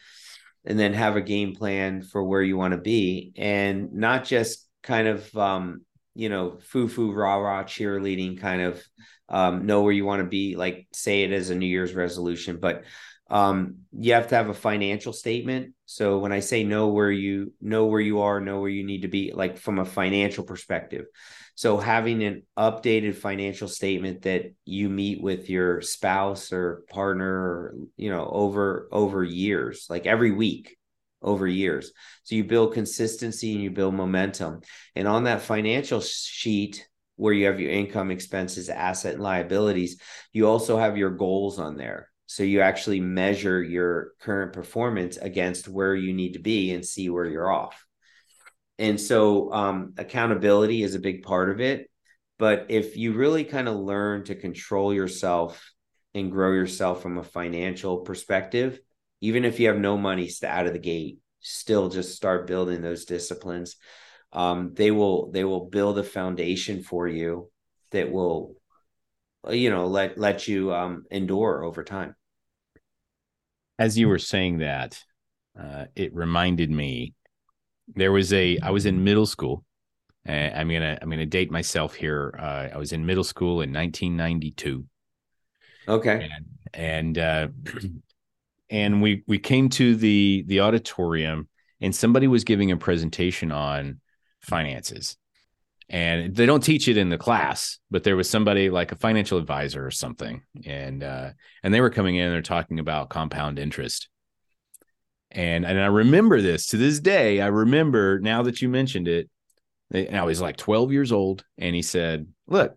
and 0.65 0.79
then 0.79 0.95
have 0.95 1.17
a 1.17 1.23
game 1.23 1.57
plan 1.57 2.03
for 2.03 2.25
where 2.25 2.43
you 2.43 2.57
want 2.57 2.73
to 2.73 2.81
be, 2.81 3.33
and 3.37 3.93
not 3.93 4.25
just 4.25 4.69
kind 4.83 5.09
of, 5.09 5.37
um, 5.37 5.83
you 6.15 6.29
know, 6.29 6.59
foo 6.61 6.89
foo 6.89 7.13
rah 7.13 7.37
rah 7.37 7.65
cheerleading 7.65 8.41
kind 8.41 8.63
of 8.63 8.83
um, 9.29 9.67
know 9.67 9.83
where 9.83 9.93
you 9.93 10.07
want 10.07 10.21
to 10.23 10.29
be, 10.29 10.57
like 10.57 10.87
say 10.93 11.25
it 11.25 11.33
as 11.33 11.51
a 11.51 11.57
New 11.57 11.67
Year's 11.67 11.95
resolution, 11.95 12.59
but 12.61 12.85
um, 13.29 13.79
you 13.93 14.15
have 14.15 14.29
to 14.29 14.37
have 14.37 14.49
a 14.49 14.55
financial 14.55 15.13
statement. 15.13 15.75
So 15.87 16.19
when 16.19 16.33
i 16.33 16.41
say 16.41 16.65
know 16.65 16.89
where 16.89 17.11
you 17.11 17.53
know 17.61 17.87
where 17.87 18.01
you 18.01 18.21
are 18.21 18.41
know 18.41 18.61
where 18.61 18.71
you 18.71 18.85
need 18.85 19.03
to 19.03 19.09
be 19.09 19.33
like 19.35 19.59
from 19.59 19.79
a 19.79 19.85
financial 19.85 20.45
perspective. 20.45 21.07
So 21.55 21.79
having 21.79 22.23
an 22.23 22.43
updated 22.59 23.17
financial 23.17 23.69
statement 23.69 24.23
that 24.23 24.53
you 24.65 24.89
meet 24.89 25.23
with 25.23 25.49
your 25.49 25.81
spouse 25.81 26.53
or 26.53 26.85
partner 26.91 27.27
or 27.27 27.75
you 27.97 28.11
know 28.11 28.29
over 28.31 28.89
over 28.93 29.25
years 29.25 29.87
like 29.89 30.07
every 30.07 30.33
week 30.33 30.77
over 31.23 31.47
years. 31.47 31.93
So 32.25 32.35
you 32.35 32.45
build 32.45 32.75
consistency 32.75 33.55
and 33.55 33.63
you 33.63 33.71
build 33.71 33.95
momentum. 33.95 34.61
And 34.95 35.09
on 35.09 35.25
that 35.25 35.43
financial 35.43 36.01
sheet 36.01 36.87
where 37.17 37.33
you 37.33 37.47
have 37.47 37.59
your 37.59 37.71
income 37.71 38.11
expenses 38.11 38.69
asset 38.69 39.15
and 39.15 39.23
liabilities 39.23 40.01
you 40.33 40.47
also 40.47 40.79
have 40.79 40.97
your 40.97 41.11
goals 41.11 41.59
on 41.59 41.77
there 41.77 42.11
so 42.27 42.43
you 42.43 42.61
actually 42.61 43.01
measure 43.01 43.63
your 43.63 44.13
current 44.21 44.53
performance 44.53 45.17
against 45.17 45.69
where 45.69 45.95
you 45.95 46.13
need 46.13 46.33
to 46.35 46.41
be 46.41 46.73
and 46.73 46.85
see 46.85 47.09
where 47.09 47.27
you're 47.27 47.51
off. 47.51 47.85
and 48.79 49.01
so 49.01 49.53
um, 49.53 49.95
accountability 49.97 50.83
is 50.83 50.95
a 50.95 51.01
big 51.01 51.23
part 51.23 51.51
of 51.51 51.61
it. 51.61 51.89
But 52.39 52.67
if 52.69 52.97
you 52.97 53.15
really 53.15 53.45
kind 53.45 53.69
of 53.69 53.77
learn 53.77 54.25
to 54.25 54.35
control 54.35 54.93
yourself 54.93 55.73
and 56.15 56.31
grow 56.31 56.53
yourself 56.53 57.01
from 57.01 57.17
a 57.17 57.25
financial 57.25 57.99
perspective, 57.99 58.79
even 59.21 59.45
if 59.45 59.59
you 59.59 59.69
have 59.69 59.79
no 59.79 59.97
money 59.97 60.31
out 60.45 60.67
of 60.67 60.73
the 60.75 60.79
gate, 60.79 61.19
still 61.41 61.89
just 61.89 62.15
start 62.15 62.47
building 62.47 62.83
those 62.83 63.07
disciplines. 63.07 63.77
Um, 64.33 64.73
they 64.75 64.91
will 64.91 65.31
they 65.31 65.45
will 65.45 65.67
build 65.67 65.99
a 65.99 66.03
foundation 66.03 66.83
for 66.83 67.09
you 67.09 67.51
that 67.93 68.11
will 68.11 68.57
you 69.51 69.71
know 69.71 69.87
let 69.87 70.19
let 70.19 70.49
you 70.49 70.73
um, 70.75 71.05
endure 71.11 71.65
over 71.65 71.85
time. 71.85 72.15
As 73.79 73.99
you 73.99 74.09
were 74.09 74.19
saying 74.19 74.59
that, 74.59 75.03
uh, 75.59 75.87
it 75.95 76.15
reminded 76.15 76.71
me 76.71 77.15
there 77.95 78.13
was 78.13 78.33
a 78.33 78.59
I 78.59 78.71
was 78.71 78.87
in 78.87 79.05
middle 79.05 79.27
school. 79.27 79.65
Uh, 80.29 80.33
I'm 80.33 80.69
gonna 80.69 80.99
I'm 81.01 81.11
gonna 81.11 81.27
date 81.27 81.51
myself 81.51 81.95
here. 81.95 82.35
Uh, 82.39 82.69
I 82.75 82.79
was 82.79 82.93
in 82.93 83.07
middle 83.07 83.25
school 83.25 83.61
in 83.61 83.73
1992. 83.73 84.85
Okay. 85.89 86.29
And 86.31 86.47
and 86.75 87.19
uh, 87.19 87.49
and 88.71 89.03
we 89.03 89.23
we 89.27 89.39
came 89.39 89.69
to 89.71 89.95
the 89.97 90.45
the 90.47 90.61
auditorium 90.61 91.49
and 91.81 91.95
somebody 91.95 92.27
was 92.27 92.45
giving 92.45 92.73
a 92.73 92.77
presentation 92.77 93.53
on 93.53 94.01
finances 94.41 95.17
and 95.89 96.35
they 96.35 96.47
don't 96.47 96.65
teach 96.65 96.89
it 96.89 96.97
in 96.97 97.11
the 97.11 97.19
class 97.19 97.79
but 97.91 98.03
there 98.03 98.17
was 98.17 98.29
somebody 98.29 98.71
like 98.71 98.91
a 98.91 98.97
financial 98.97 99.39
advisor 99.39 99.87
or 99.87 99.91
something 99.91 100.43
and 100.65 101.05
uh 101.05 101.31
and 101.63 101.73
they 101.73 101.81
were 101.81 101.91
coming 101.91 102.17
in 102.17 102.25
and 102.25 102.35
they're 102.35 102.43
talking 102.43 102.81
about 102.81 103.09
compound 103.09 103.59
interest 103.59 104.09
and 105.31 105.67
and 105.67 105.79
I 105.79 105.87
remember 105.87 106.41
this 106.41 106.67
to 106.69 106.77
this 106.77 107.01
day. 107.01 107.41
I 107.41 107.49
remember 107.49 108.19
now 108.21 108.43
that 108.43 108.63
you 108.63 108.69
mentioned 108.69 109.09
it. 109.09 109.29
And 109.93 110.17
I 110.17 110.25
was 110.25 110.41
like 110.41 110.57
12 110.57 110.91
years 110.91 111.13
old, 111.13 111.45
and 111.59 111.75
he 111.75 111.83
said, 111.83 112.27
"Look, 112.49 112.77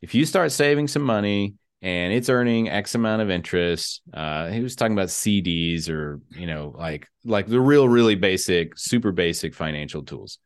if 0.00 0.12
you 0.14 0.26
start 0.26 0.50
saving 0.50 0.88
some 0.88 1.02
money 1.02 1.54
and 1.82 2.12
it's 2.12 2.28
earning 2.28 2.68
X 2.68 2.96
amount 2.96 3.22
of 3.22 3.30
interest, 3.30 4.02
uh, 4.12 4.48
he 4.48 4.60
was 4.60 4.74
talking 4.74 4.94
about 4.94 5.08
CDs 5.08 5.88
or 5.88 6.20
you 6.30 6.46
know 6.46 6.74
like 6.76 7.06
like 7.24 7.46
the 7.46 7.60
real 7.60 7.88
really 7.88 8.16
basic, 8.16 8.76
super 8.76 9.12
basic 9.12 9.54
financial 9.54 10.02
tools, 10.02 10.38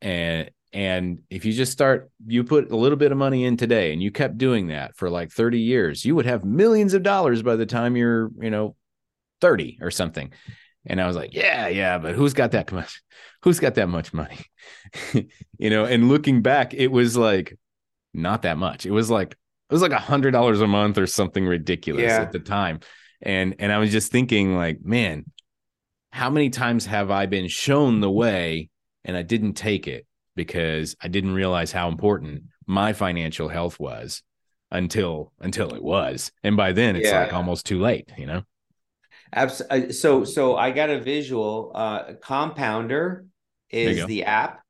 and 0.00 0.50
and 0.72 1.20
if 1.30 1.44
you 1.44 1.52
just 1.52 1.72
start, 1.72 2.10
you 2.26 2.44
put 2.44 2.70
a 2.70 2.76
little 2.76 2.98
bit 2.98 3.12
of 3.12 3.18
money 3.18 3.44
in 3.44 3.56
today, 3.56 3.92
and 3.92 4.02
you 4.02 4.10
kept 4.10 4.38
doing 4.38 4.68
that 4.68 4.96
for 4.96 5.08
like 5.08 5.30
30 5.30 5.60
years, 5.60 6.04
you 6.04 6.14
would 6.16 6.26
have 6.26 6.44
millions 6.44 6.94
of 6.94 7.02
dollars 7.02 7.42
by 7.42 7.56
the 7.56 7.66
time 7.66 7.96
you're 7.96 8.30
you 8.40 8.50
know 8.50 8.76
30 9.40 9.78
or 9.80 9.90
something. 9.90 10.32
And 10.88 11.00
I 11.00 11.06
was 11.06 11.16
like, 11.16 11.34
yeah, 11.34 11.66
yeah, 11.66 11.98
but 11.98 12.14
who's 12.14 12.32
got 12.32 12.52
that 12.52 12.70
much? 12.72 13.02
Who's 13.42 13.60
got 13.60 13.74
that 13.74 13.88
much 13.88 14.12
money? 14.12 14.38
you 15.58 15.70
know, 15.70 15.84
and 15.84 16.08
looking 16.08 16.42
back, 16.42 16.74
it 16.74 16.88
was 16.88 17.16
like 17.16 17.56
not 18.12 18.42
that 18.42 18.58
much. 18.58 18.86
It 18.86 18.90
was 18.90 19.08
like 19.08 19.32
it 19.32 19.72
was 19.72 19.82
like 19.82 19.92
a 19.92 19.98
hundred 19.98 20.32
dollars 20.32 20.60
a 20.60 20.66
month 20.66 20.98
or 20.98 21.06
something 21.06 21.46
ridiculous 21.46 22.02
yeah. 22.02 22.22
at 22.22 22.32
the 22.32 22.40
time. 22.40 22.80
And 23.22 23.54
and 23.60 23.70
I 23.70 23.78
was 23.78 23.92
just 23.92 24.10
thinking, 24.10 24.56
like, 24.56 24.80
man, 24.82 25.26
how 26.10 26.28
many 26.28 26.50
times 26.50 26.86
have 26.86 27.10
I 27.10 27.26
been 27.26 27.46
shown 27.46 28.00
the 28.00 28.10
way 28.10 28.70
and 29.04 29.16
I 29.16 29.22
didn't 29.22 29.52
take 29.52 29.86
it 29.86 30.06
because 30.36 30.94
I 31.02 31.08
didn't 31.08 31.34
realize 31.34 31.72
how 31.72 31.88
important 31.88 32.44
my 32.66 32.92
financial 32.92 33.48
health 33.48 33.80
was 33.80 34.22
until 34.70 35.32
until 35.40 35.74
it 35.74 35.82
was. 35.82 36.30
And 36.44 36.56
by 36.56 36.72
then 36.72 36.94
it's 36.94 37.08
yeah. 37.08 37.22
like 37.22 37.32
almost 37.32 37.66
too 37.66 37.80
late, 37.80 38.12
you 38.16 38.26
know? 38.26 38.42
Abs- 39.32 39.62
uh, 39.62 39.90
so 39.90 40.24
so 40.24 40.56
I 40.56 40.70
got 40.70 40.90
a 40.90 41.00
visual. 41.00 41.72
Uh, 41.74 42.14
Compounder 42.22 43.26
is 43.70 44.06
the 44.06 44.24
app, 44.24 44.60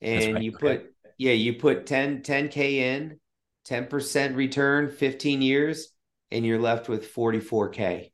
and 0.00 0.34
right. 0.34 0.42
you 0.42 0.52
put 0.52 0.92
yeah 1.18 1.32
you 1.32 1.54
put 1.54 1.86
10 1.86 2.22
10k 2.22 2.56
in, 2.56 3.18
ten 3.64 3.86
percent 3.86 4.36
return, 4.36 4.90
fifteen 4.90 5.42
years, 5.42 5.92
and 6.30 6.46
you're 6.46 6.60
left 6.60 6.88
with 6.88 7.12
44k, 7.12 8.12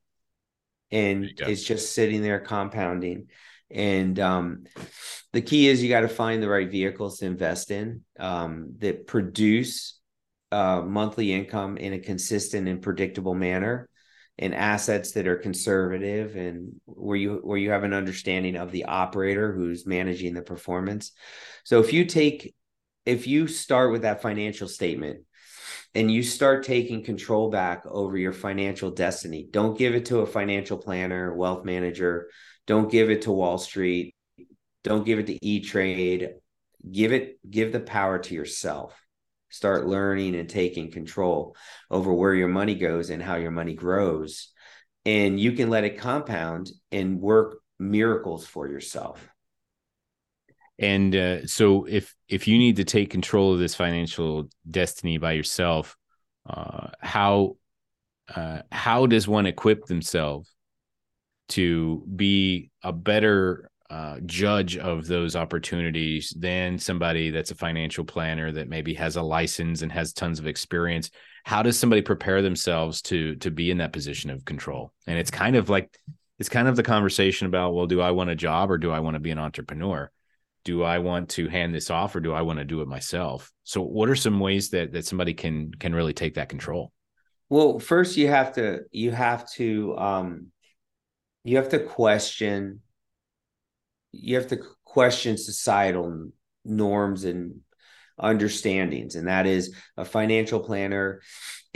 and 0.90 1.30
it's 1.38 1.62
just 1.62 1.94
sitting 1.94 2.22
there 2.22 2.40
compounding. 2.40 3.28
And 3.70 4.18
um, 4.20 4.64
the 5.32 5.42
key 5.42 5.68
is 5.68 5.82
you 5.82 5.88
got 5.88 6.00
to 6.00 6.08
find 6.08 6.42
the 6.42 6.48
right 6.48 6.70
vehicles 6.70 7.18
to 7.18 7.26
invest 7.26 7.70
in 7.70 8.02
um, 8.18 8.74
that 8.78 9.06
produce 9.06 9.98
uh, 10.52 10.82
monthly 10.82 11.32
income 11.32 11.76
in 11.76 11.92
a 11.92 11.98
consistent 11.98 12.68
and 12.68 12.80
predictable 12.80 13.34
manner 13.34 13.88
and 14.38 14.54
assets 14.54 15.12
that 15.12 15.26
are 15.26 15.36
conservative 15.36 16.36
and 16.36 16.80
where 16.84 17.16
you 17.16 17.40
where 17.42 17.58
you 17.58 17.70
have 17.70 17.84
an 17.84 17.94
understanding 17.94 18.56
of 18.56 18.70
the 18.70 18.84
operator 18.84 19.52
who's 19.52 19.86
managing 19.86 20.34
the 20.34 20.42
performance. 20.42 21.12
So 21.64 21.80
if 21.80 21.92
you 21.92 22.04
take 22.04 22.54
if 23.04 23.26
you 23.26 23.46
start 23.46 23.92
with 23.92 24.02
that 24.02 24.22
financial 24.22 24.68
statement 24.68 25.20
and 25.94 26.10
you 26.10 26.22
start 26.22 26.64
taking 26.64 27.02
control 27.02 27.50
back 27.50 27.84
over 27.86 28.16
your 28.16 28.32
financial 28.32 28.90
destiny 28.90 29.48
don't 29.50 29.78
give 29.78 29.94
it 29.94 30.06
to 30.06 30.18
a 30.18 30.26
financial 30.26 30.76
planner 30.76 31.34
wealth 31.34 31.64
manager 31.64 32.28
don't 32.66 32.90
give 32.90 33.10
it 33.10 33.22
to 33.22 33.32
wall 33.32 33.58
street. 33.58 34.14
Don't 34.84 35.04
give 35.04 35.18
it 35.18 35.26
to 35.26 35.38
e-trade 35.44 36.30
give 36.90 37.12
it 37.12 37.38
give 37.48 37.72
the 37.72 37.80
power 37.80 38.18
to 38.18 38.34
yourself. 38.34 39.00
Start 39.48 39.86
learning 39.86 40.34
and 40.34 40.48
taking 40.48 40.90
control 40.90 41.56
over 41.90 42.12
where 42.12 42.34
your 42.34 42.48
money 42.48 42.74
goes 42.74 43.10
and 43.10 43.22
how 43.22 43.36
your 43.36 43.50
money 43.50 43.74
grows. 43.74 44.52
And 45.04 45.38
you 45.38 45.52
can 45.52 45.70
let 45.70 45.84
it 45.84 45.98
compound 45.98 46.70
and 46.90 47.20
work 47.20 47.58
miracles 47.78 48.46
for 48.46 48.68
yourself. 48.68 49.26
And 50.78 51.16
uh, 51.16 51.46
so 51.46 51.84
if 51.84 52.14
if 52.28 52.48
you 52.48 52.58
need 52.58 52.76
to 52.76 52.84
take 52.84 53.10
control 53.10 53.52
of 53.52 53.58
this 53.58 53.74
financial 53.74 54.48
destiny 54.68 55.16
by 55.16 55.32
yourself 55.32 55.96
uh, 56.48 56.88
how 57.00 57.56
uh, 58.34 58.60
how 58.70 59.06
does 59.06 59.26
one 59.26 59.46
equip 59.46 59.86
themselves 59.86 60.52
to 61.48 62.04
be 62.14 62.70
a 62.82 62.92
better 62.92 63.70
uh, 63.88 64.18
judge 64.26 64.76
of 64.76 65.06
those 65.06 65.36
opportunities 65.36 66.34
than 66.36 66.78
somebody 66.78 67.30
that's 67.30 67.52
a 67.52 67.56
financial 67.56 68.04
planner 68.04 68.50
that 68.50 68.68
maybe 68.68 68.94
has 68.94 69.16
a 69.16 69.22
license 69.22 69.82
and 69.82 69.92
has 69.92 70.12
tons 70.12 70.38
of 70.38 70.46
experience. 70.46 71.10
How 71.44 71.62
does 71.62 71.78
somebody 71.78 72.02
prepare 72.02 72.42
themselves 72.42 73.00
to 73.02 73.36
to 73.36 73.50
be 73.50 73.70
in 73.70 73.78
that 73.78 73.92
position 73.92 74.30
of 74.30 74.44
control? 74.44 74.92
And 75.06 75.18
it's 75.18 75.30
kind 75.30 75.54
of 75.54 75.68
like 75.68 75.96
it's 76.38 76.48
kind 76.48 76.66
of 76.66 76.74
the 76.74 76.82
conversation 76.82 77.46
about 77.46 77.74
well 77.74 77.86
do 77.86 78.00
i 78.00 78.10
want 78.10 78.30
a 78.30 78.34
job 78.34 78.70
or 78.70 78.78
do 78.78 78.90
i 78.90 79.00
want 79.00 79.14
to 79.14 79.20
be 79.20 79.30
an 79.30 79.38
entrepreneur? 79.38 80.10
Do 80.64 80.82
i 80.82 80.98
want 80.98 81.28
to 81.30 81.48
hand 81.48 81.72
this 81.72 81.88
off 81.88 82.16
or 82.16 82.20
do 82.20 82.32
i 82.32 82.42
want 82.42 82.58
to 82.58 82.64
do 82.64 82.80
it 82.80 82.88
myself? 82.88 83.52
So 83.62 83.82
what 83.82 84.08
are 84.08 84.16
some 84.16 84.40
ways 84.40 84.70
that 84.70 84.92
that 84.94 85.06
somebody 85.06 85.34
can 85.34 85.70
can 85.72 85.94
really 85.94 86.12
take 86.12 86.34
that 86.34 86.48
control? 86.48 86.90
Well 87.48 87.78
first 87.78 88.16
you 88.16 88.26
have 88.26 88.54
to 88.54 88.80
you 88.90 89.12
have 89.12 89.48
to 89.52 89.96
um 89.96 90.46
you 91.46 91.56
have 91.56 91.68
to 91.70 91.78
question 91.78 92.80
you 94.12 94.36
have 94.36 94.48
to 94.48 94.58
question 94.84 95.36
societal 95.36 96.30
norms 96.64 97.24
and 97.24 97.60
understandings 98.18 99.14
and 99.14 99.28
that 99.28 99.46
is 99.46 99.74
a 99.96 100.04
financial 100.04 100.60
planner 100.60 101.20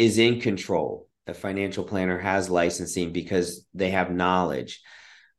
is 0.00 0.18
in 0.18 0.40
control. 0.40 1.06
A 1.26 1.34
financial 1.34 1.84
planner 1.84 2.18
has 2.18 2.48
licensing 2.48 3.12
because 3.12 3.66
they 3.74 3.90
have 3.90 4.10
knowledge. 4.10 4.80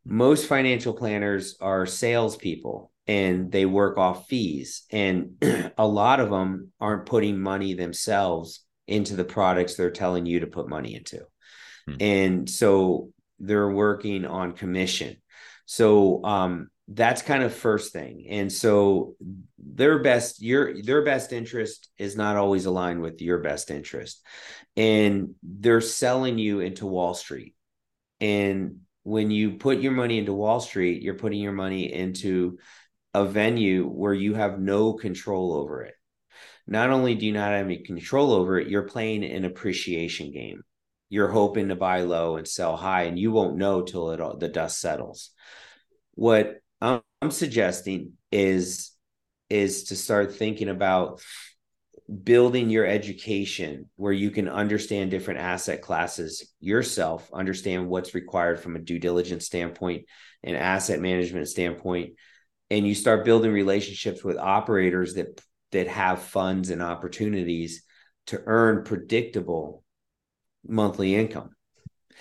Most 0.05 0.45
financial 0.45 0.93
planners 0.93 1.57
are 1.59 1.87
salespeople 1.87 2.91
and 3.07 3.51
they 3.51 3.65
work 3.65 3.97
off 3.97 4.27
fees 4.27 4.83
and 4.91 5.43
a 5.77 5.87
lot 5.87 6.19
of 6.19 6.29
them 6.29 6.71
aren't 6.79 7.07
putting 7.07 7.39
money 7.39 7.73
themselves 7.73 8.63
into 8.87 9.15
the 9.15 9.23
products 9.23 9.73
they're 9.73 9.89
telling 9.89 10.27
you 10.27 10.41
to 10.41 10.47
put 10.47 10.69
money 10.69 10.93
into. 10.93 11.21
Hmm. 11.87 11.95
and 11.99 12.49
so 12.49 13.11
they're 13.41 13.69
working 13.69 14.25
on 14.25 14.53
commission. 14.53 15.17
So 15.65 16.23
um, 16.23 16.69
that's 16.87 17.21
kind 17.21 17.43
of 17.43 17.53
first 17.53 17.93
thing. 17.93 18.27
And 18.29 18.51
so 18.51 19.15
their 19.57 19.99
best 19.99 20.41
your 20.41 20.81
their 20.81 21.03
best 21.03 21.33
interest 21.33 21.89
is 21.97 22.15
not 22.15 22.37
always 22.37 22.65
aligned 22.65 23.01
with 23.01 23.21
your 23.21 23.39
best 23.39 23.71
interest. 23.71 24.21
And 24.75 25.35
they're 25.43 25.81
selling 25.81 26.37
you 26.37 26.59
into 26.59 26.85
wall 26.85 27.13
street. 27.13 27.55
And 28.19 28.81
when 29.03 29.31
you 29.31 29.51
put 29.51 29.79
your 29.79 29.93
money 29.93 30.19
into 30.19 30.33
wall 30.33 30.59
street 30.59 31.01
you're 31.01 31.15
putting 31.15 31.39
your 31.39 31.53
money 31.53 31.91
into 31.91 32.59
a 33.13 33.25
venue 33.25 33.87
where 33.87 34.13
you 34.13 34.35
have 34.35 34.59
no 34.59 34.93
control 34.93 35.53
over 35.53 35.83
it. 35.83 35.95
Not 36.67 36.91
only 36.91 37.15
do 37.15 37.25
you 37.25 37.33
not 37.33 37.51
have 37.51 37.65
any 37.65 37.79
control 37.79 38.33
over 38.33 38.59
it 38.59 38.67
you're 38.67 38.83
playing 38.83 39.23
an 39.23 39.45
appreciation 39.45 40.31
game 40.31 40.61
you're 41.11 41.27
hoping 41.27 41.67
to 41.67 41.75
buy 41.75 42.01
low 42.01 42.37
and 42.37 42.47
sell 42.47 42.77
high 42.77 43.03
and 43.03 43.19
you 43.19 43.33
won't 43.33 43.57
know 43.57 43.81
till 43.81 44.11
it 44.11 44.21
all 44.21 44.37
the 44.37 44.47
dust 44.47 44.79
settles. 44.79 45.31
What 46.15 46.61
I'm 46.81 47.01
suggesting 47.29 48.13
is 48.31 48.91
is 49.49 49.83
to 49.83 49.97
start 49.97 50.33
thinking 50.33 50.69
about 50.69 51.21
building 52.23 52.69
your 52.69 52.85
education 52.85 53.89
where 53.97 54.13
you 54.13 54.31
can 54.31 54.47
understand 54.47 55.11
different 55.11 55.41
asset 55.41 55.81
classes 55.81 56.49
yourself, 56.61 57.29
understand 57.33 57.89
what's 57.89 58.15
required 58.15 58.61
from 58.61 58.77
a 58.77 58.79
due 58.79 58.97
diligence 58.97 59.45
standpoint, 59.45 60.05
an 60.43 60.55
asset 60.55 61.01
management 61.01 61.49
standpoint, 61.49 62.13
and 62.69 62.87
you 62.87 62.95
start 62.95 63.25
building 63.25 63.51
relationships 63.51 64.23
with 64.23 64.37
operators 64.37 65.15
that 65.15 65.41
that 65.73 65.89
have 65.89 66.21
funds 66.21 66.69
and 66.69 66.81
opportunities 66.81 67.83
to 68.27 68.41
earn 68.45 68.85
predictable 68.85 69.83
monthly 70.65 71.15
income 71.15 71.51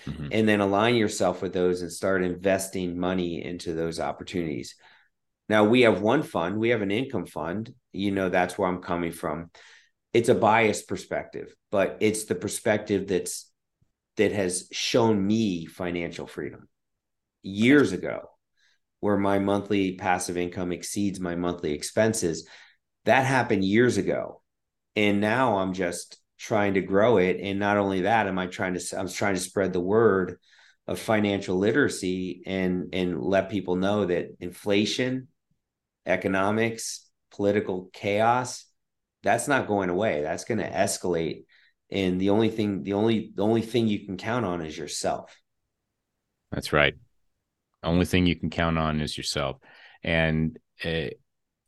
mm-hmm. 0.07 0.29
and 0.33 0.49
then 0.49 0.61
align 0.61 0.97
yourself 0.97 1.43
with 1.43 1.53
those 1.53 1.83
and 1.83 1.93
start 1.93 2.23
investing 2.23 2.99
money 2.99 3.45
into 3.45 3.75
those 3.75 4.01
opportunities 4.01 4.75
now 5.49 5.65
we 5.65 5.83
have 5.83 6.01
one 6.01 6.23
fund 6.23 6.59
we 6.59 6.71
have 6.71 6.83
an 6.83 6.91
income 6.91 7.27
fund 7.27 7.73
you 7.93 8.11
know 8.11 8.29
that's 8.29 8.57
where 8.57 8.69
i'm 8.69 8.83
coming 8.83 9.13
from 9.13 9.51
it's 10.13 10.29
a 10.29 10.35
biased 10.35 10.89
perspective 10.89 11.55
but 11.71 11.97
it's 12.01 12.25
the 12.25 12.35
perspective 12.35 13.07
that's 13.07 13.51
that 14.17 14.33
has 14.33 14.69
shown 14.73 15.25
me 15.27 15.67
financial 15.67 16.27
freedom 16.27 16.69
years 17.43 17.93
ago 17.93 18.29
where 19.01 19.17
my 19.17 19.39
monthly 19.39 19.97
passive 19.97 20.37
income 20.37 20.73
exceeds 20.73 21.19
my 21.19 21.35
monthly 21.35 21.73
expenses. 21.73 22.47
That 23.07 23.25
happened 23.25 23.65
years 23.65 23.97
ago. 23.97 24.43
And 24.95 25.21
now 25.21 25.59
I'm 25.59 25.73
just 25.73 26.20
trying 26.41 26.75
to 26.75 26.81
grow 26.81 27.19
it. 27.19 27.39
And 27.41 27.59
not 27.59 27.77
only 27.77 28.03
that, 28.03 28.27
am 28.27 28.39
I 28.39 28.47
trying 28.47 28.75
to 28.75 28.99
I'm 28.99 29.09
trying 29.09 29.35
to 29.35 29.41
spread 29.41 29.73
the 29.73 29.81
word 29.81 30.39
of 30.89 30.99
financial 30.99 31.59
literacy 31.59 32.43
and 32.47 32.89
and 32.95 33.21
let 33.21 33.51
people 33.51 33.77
know 33.77 34.07
that 34.07 34.37
inflation, 34.41 35.29
economics, 36.07 37.07
political 37.31 37.91
chaos, 37.93 38.65
that's 39.23 39.49
not 39.49 39.69
going 39.69 39.91
away. 39.91 40.23
That's 40.23 40.45
going 40.45 40.59
to 40.59 40.71
escalate. 40.71 41.45
And 41.91 42.21
the 42.21 42.31
only 42.31 42.49
thing, 42.49 42.85
the 42.85 42.95
only 42.95 43.33
the 43.35 43.45
only 43.45 43.63
thing 43.63 43.87
you 43.87 44.07
can 44.07 44.17
count 44.17 44.47
on 44.47 44.63
is 44.63 44.77
yourself. 44.77 45.37
That's 46.51 46.73
right. 46.73 46.95
Only 47.83 48.07
thing 48.07 48.27
you 48.27 48.37
can 48.37 48.51
count 48.51 48.79
on 48.79 49.01
is 49.01 49.17
yourself. 49.17 49.59
And 50.03 50.59
uh, 50.85 51.11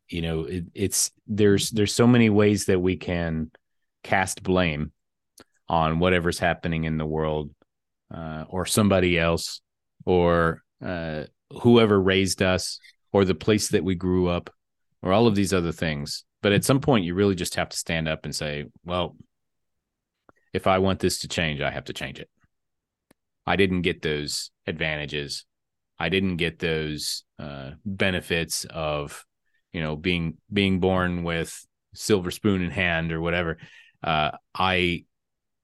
you 0.08 0.22
know, 0.22 0.44
it, 0.44 0.64
it's 0.74 1.10
there's 1.26 1.70
there's 1.70 1.94
so 1.94 2.06
many 2.06 2.30
ways 2.30 2.66
that 2.66 2.80
we 2.80 2.96
can 2.96 3.50
cast 4.02 4.42
blame 4.42 4.92
on 5.68 5.98
whatever's 5.98 6.38
happening 6.38 6.84
in 6.84 6.98
the 6.98 7.06
world 7.06 7.50
uh, 8.14 8.44
or 8.48 8.66
somebody 8.66 9.18
else 9.18 9.60
or 10.04 10.62
uh, 10.84 11.24
whoever 11.62 12.00
raised 12.00 12.42
us 12.42 12.78
or 13.12 13.24
the 13.24 13.34
place 13.34 13.68
that 13.68 13.84
we 13.84 13.94
grew 13.94 14.28
up 14.28 14.50
or 15.02 15.12
all 15.12 15.26
of 15.26 15.34
these 15.34 15.52
other 15.52 15.72
things. 15.72 16.24
But 16.42 16.52
at 16.52 16.64
some 16.64 16.80
point, 16.80 17.04
you 17.04 17.14
really 17.14 17.34
just 17.34 17.54
have 17.54 17.68
to 17.68 17.76
stand 17.76 18.08
up 18.08 18.24
and 18.24 18.34
say, 18.34 18.66
well, 18.84 19.16
if 20.52 20.66
I 20.66 20.78
want 20.78 21.00
this 21.00 21.20
to 21.20 21.28
change, 21.28 21.60
I 21.60 21.70
have 21.70 21.84
to 21.84 21.92
change 21.92 22.18
it. 22.18 22.28
I 23.46 23.56
didn't 23.56 23.82
get 23.82 24.02
those 24.02 24.50
advantages. 24.66 25.44
I 25.98 26.08
didn't 26.08 26.36
get 26.36 26.58
those 26.58 27.24
uh, 27.38 27.72
benefits 27.84 28.64
of, 28.64 29.24
you 29.72 29.80
know, 29.80 29.96
being 29.96 30.36
being 30.52 30.80
born 30.80 31.22
with 31.22 31.64
silver 31.94 32.30
spoon 32.30 32.62
in 32.62 32.70
hand 32.70 33.12
or 33.12 33.20
whatever. 33.20 33.58
Uh, 34.02 34.32
I 34.54 35.04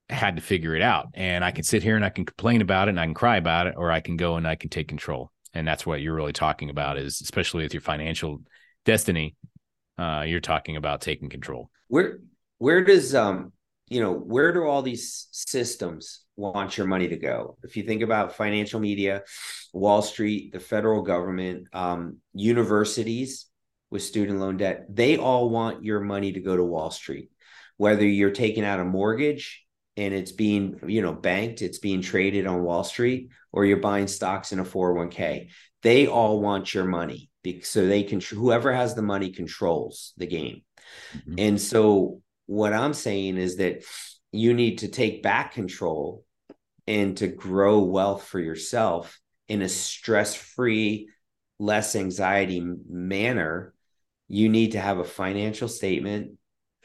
had 0.08 0.36
to 0.36 0.42
figure 0.42 0.74
it 0.74 0.82
out, 0.82 1.08
and 1.14 1.44
I 1.44 1.50
can 1.50 1.64
sit 1.64 1.82
here 1.82 1.96
and 1.96 2.04
I 2.04 2.10
can 2.10 2.24
complain 2.24 2.60
about 2.62 2.88
it 2.88 2.90
and 2.90 3.00
I 3.00 3.04
can 3.04 3.14
cry 3.14 3.36
about 3.36 3.66
it, 3.66 3.74
or 3.76 3.90
I 3.90 4.00
can 4.00 4.16
go 4.16 4.36
and 4.36 4.46
I 4.46 4.54
can 4.54 4.70
take 4.70 4.88
control. 4.88 5.30
And 5.54 5.66
that's 5.66 5.84
what 5.84 6.00
you're 6.00 6.14
really 6.14 6.32
talking 6.32 6.70
about 6.70 6.98
is, 6.98 7.20
especially 7.20 7.64
with 7.64 7.74
your 7.74 7.80
financial 7.80 8.42
destiny, 8.84 9.36
uh, 9.98 10.24
you're 10.26 10.40
talking 10.40 10.76
about 10.76 11.00
taking 11.00 11.28
control. 11.28 11.70
Where 11.88 12.20
where 12.58 12.84
does 12.84 13.14
um 13.14 13.52
you 13.88 14.00
know 14.00 14.12
where 14.12 14.52
do 14.52 14.64
all 14.64 14.82
these 14.82 15.28
systems 15.32 16.24
want 16.36 16.78
your 16.78 16.86
money 16.86 17.08
to 17.08 17.16
go. 17.16 17.58
If 17.64 17.76
you 17.76 17.82
think 17.82 18.02
about 18.02 18.36
financial 18.36 18.78
media, 18.78 19.22
Wall 19.72 20.02
Street, 20.02 20.52
the 20.52 20.60
federal 20.60 21.02
government, 21.02 21.66
um, 21.72 22.18
universities 22.32 23.46
with 23.90 24.02
student 24.02 24.38
loan 24.38 24.56
debt, 24.56 24.86
they 24.88 25.16
all 25.16 25.50
want 25.50 25.84
your 25.84 26.00
money 26.00 26.32
to 26.32 26.40
go 26.40 26.56
to 26.56 26.62
Wall 26.62 26.90
Street. 26.90 27.30
Whether 27.78 28.06
you're 28.06 28.30
taking 28.30 28.64
out 28.64 28.80
a 28.80 28.84
mortgage 28.84 29.64
and 29.96 30.12
it's 30.12 30.32
being, 30.32 30.78
you 30.86 31.00
know, 31.00 31.12
banked, 31.12 31.62
it's 31.62 31.78
being 31.78 32.02
traded 32.02 32.46
on 32.46 32.62
Wall 32.62 32.84
Street, 32.84 33.30
or 33.50 33.64
you're 33.64 33.78
buying 33.78 34.06
stocks 34.06 34.52
in 34.52 34.58
a 34.58 34.64
401k, 34.64 35.48
they 35.82 36.06
all 36.06 36.40
want 36.40 36.74
your 36.74 36.84
money 36.84 37.30
so 37.62 37.86
they 37.86 38.02
can 38.02 38.20
whoever 38.20 38.72
has 38.72 38.94
the 38.94 39.02
money 39.02 39.30
controls 39.30 40.12
the 40.18 40.26
game. 40.26 40.62
Mm-hmm. 41.16 41.34
And 41.38 41.60
so 41.60 42.20
what 42.46 42.72
I'm 42.72 42.94
saying 42.94 43.38
is 43.38 43.56
that 43.56 43.84
you 44.32 44.54
need 44.54 44.78
to 44.78 44.88
take 44.88 45.22
back 45.22 45.54
control 45.54 46.24
and 46.86 47.16
to 47.18 47.28
grow 47.28 47.80
wealth 47.80 48.24
for 48.24 48.40
yourself 48.40 49.20
in 49.48 49.62
a 49.62 49.68
stress 49.68 50.34
free, 50.34 51.08
less 51.58 51.96
anxiety 51.96 52.62
manner, 52.88 53.74
you 54.28 54.48
need 54.48 54.72
to 54.72 54.80
have 54.80 54.98
a 54.98 55.04
financial 55.04 55.68
statement 55.68 56.37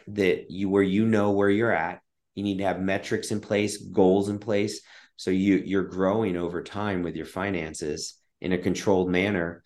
that 0.08 0.52
you 0.52 0.70
where 0.70 0.84
you 0.84 1.06
know 1.06 1.32
where 1.32 1.50
you're 1.50 1.72
at. 1.72 2.02
You 2.36 2.44
need 2.44 2.58
to 2.58 2.66
have 2.66 2.82
metrics 2.82 3.32
in 3.32 3.42
place, 3.42 3.78
goals 3.78 4.30
in 4.30 4.39
place. 4.39 4.82
So 5.16 5.32
you 5.32 5.58
you're 5.58 5.84
growing 5.84 6.36
over 6.36 6.63
time 6.63 7.04
with 7.04 7.16
your 7.16 7.26
finances 7.26 8.16
in 8.42 8.54
a 8.54 8.58
controlled 8.58 9.10
manner. 9.10 9.63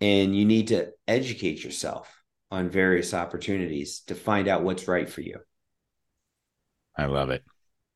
And 0.00 0.36
you 0.36 0.44
need 0.44 0.68
to 0.68 0.90
educate 1.06 1.62
yourself 1.64 2.12
on 2.50 2.68
various 2.68 3.14
opportunities 3.14 4.00
to 4.06 4.14
find 4.14 4.48
out 4.48 4.62
what's 4.62 4.88
right 4.88 5.08
for 5.08 5.20
you. 5.20 5.38
I 6.96 7.06
love 7.06 7.30
it. 7.30 7.42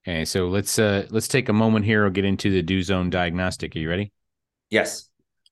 Okay, 0.07 0.25
so 0.25 0.49
let's 0.49 0.79
uh 0.79 1.07
let's 1.11 1.29
take 1.29 1.49
a 1.49 1.53
moment 1.53 1.85
here. 1.85 2.03
We'll 2.03 2.13
get 2.13 2.25
into 2.25 2.51
the 2.51 2.63
do 2.63 2.83
zone 2.83 3.11
diagnostic. 3.11 3.77
Are 3.77 3.79
you 3.79 3.89
ready? 3.89 4.13
Yes. 4.71 5.09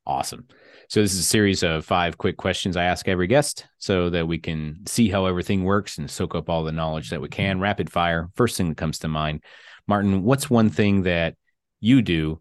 Awesome. 0.07 0.47
So 0.89 1.03
this 1.03 1.15
is 1.15 1.21
a 1.21 1.25
series 1.25 1.63
of 1.63 1.85
five 1.85 2.17
quick 2.17 2.37
questions 2.37 2.77
I 2.77 2.85
ask 2.85 3.09
every 3.09 3.27
guest 3.27 3.67
so 3.79 4.09
that 4.11 4.29
we 4.29 4.39
can 4.39 4.87
see 4.87 5.09
how 5.09 5.27
everything 5.27 5.65
works 5.65 5.99
and 5.99 6.09
soak 6.11 6.35
up 6.35 6.49
all 6.49 6.63
the 6.63 6.73
knowledge 6.73 7.11
that 7.11 7.21
we 7.21 7.29
can. 7.29 7.59
Rapid 7.59 7.91
fire. 7.91 8.31
First 8.37 8.57
thing 8.57 8.69
that 8.69 8.77
comes 8.77 9.01
to 9.01 9.09
mind, 9.09 9.43
Martin, 9.89 10.23
what's 10.23 10.49
one 10.49 10.71
thing 10.71 11.03
that 11.03 11.35
you 11.81 12.03
do 12.03 12.41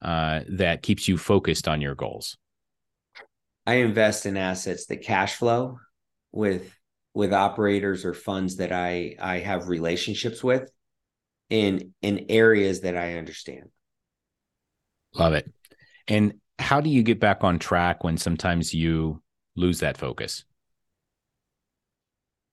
uh, 0.00 0.40
that 0.48 0.82
keeps 0.82 1.06
you 1.06 1.18
focused 1.18 1.68
on 1.68 1.80
your 1.80 1.94
goals? 1.94 2.38
I 3.66 3.74
invest 3.74 4.26
in 4.26 4.36
assets 4.36 4.86
that 4.86 5.02
cash 5.02 5.36
flow 5.36 5.78
with 6.32 6.74
with 7.14 7.32
operators 7.32 8.04
or 8.06 8.14
funds 8.14 8.56
that 8.56 8.72
I 8.72 9.16
I 9.20 9.38
have 9.38 9.68
relationships 9.68 10.42
with 10.42 10.70
in 11.50 11.92
in 12.00 12.26
areas 12.30 12.80
that 12.80 12.96
I 12.96 13.18
understand. 13.18 13.68
Love 15.14 15.34
it. 15.34 15.52
And 16.08 16.34
how 16.62 16.80
do 16.80 16.88
you 16.88 17.02
get 17.02 17.20
back 17.20 17.44
on 17.44 17.58
track 17.58 18.04
when 18.04 18.16
sometimes 18.16 18.72
you 18.72 19.22
lose 19.56 19.80
that 19.80 19.98
focus? 19.98 20.44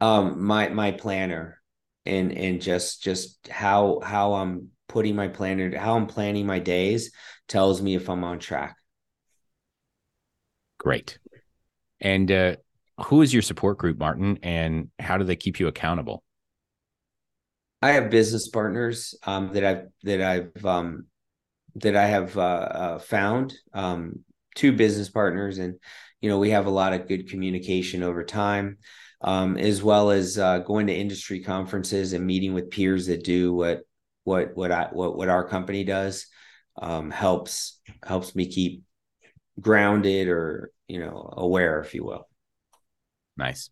Um 0.02 0.44
my 0.44 0.70
my 0.70 0.92
planner 0.92 1.62
and 2.06 2.32
and 2.32 2.62
just 2.62 3.04
just 3.04 3.48
how 3.50 4.00
how 4.04 4.34
I'm 4.34 4.70
putting 4.88 5.16
my 5.16 5.28
planner 5.28 5.78
how 5.78 5.96
I'm 5.96 6.08
planning 6.08 6.46
my 6.46 6.60
days 6.60 7.12
tells 7.48 7.82
me 7.82 7.96
if 7.96 8.10
I'm 8.10 8.24
on 8.24 8.40
track. 8.40 8.76
Great. 10.78 11.20
And 12.02 12.32
uh 12.32 12.56
who 13.06 13.22
is 13.22 13.34
your 13.34 13.42
support 13.42 13.78
group, 13.78 13.98
Martin, 13.98 14.40
and 14.44 14.90
how 15.00 15.18
do 15.18 15.24
they 15.24 15.38
keep 15.38 15.60
you 15.60 15.68
accountable? 15.68 16.24
I 17.82 17.92
have 17.92 18.10
business 18.10 18.50
partners 18.50 19.16
um, 19.26 19.54
that 19.54 19.64
I've 19.64 19.88
that 20.04 20.22
I've 20.22 20.66
um, 20.66 21.06
that 21.76 21.96
I 21.96 22.08
have 22.08 22.38
uh, 22.38 22.42
uh, 22.42 23.00
found 23.00 23.54
um, 23.74 24.20
two 24.56 24.72
business 24.72 25.10
partners, 25.10 25.58
and 25.58 25.76
you 26.22 26.30
know 26.30 26.40
we 26.40 26.52
have 26.52 26.66
a 26.66 26.72
lot 26.72 26.94
of 26.94 27.08
good 27.08 27.30
communication 27.30 28.04
over 28.04 28.24
time, 28.24 28.78
um, 29.22 29.58
as 29.58 29.82
well 29.82 30.12
as 30.12 30.38
uh, 30.38 30.60
going 30.60 30.88
to 30.88 30.96
industry 30.96 31.42
conferences 31.42 32.14
and 32.14 32.26
meeting 32.26 32.54
with 32.54 32.72
peers 32.72 33.08
that 33.08 33.24
do 33.24 33.54
what 33.54 33.82
what 34.24 34.56
what 34.56 34.72
I 34.72 34.90
what 34.92 35.18
what 35.18 35.30
our 35.30 35.48
company 35.48 35.84
does 35.84 36.28
um, 36.82 37.12
helps 37.12 37.80
helps 38.06 38.36
me 38.36 38.52
keep 38.52 38.84
grounded 39.60 40.28
or 40.28 40.72
you 40.88 41.00
know 41.00 41.34
aware, 41.36 41.80
if 41.82 41.94
you 41.94 42.04
will. 42.04 42.28
Nice. 43.38 43.70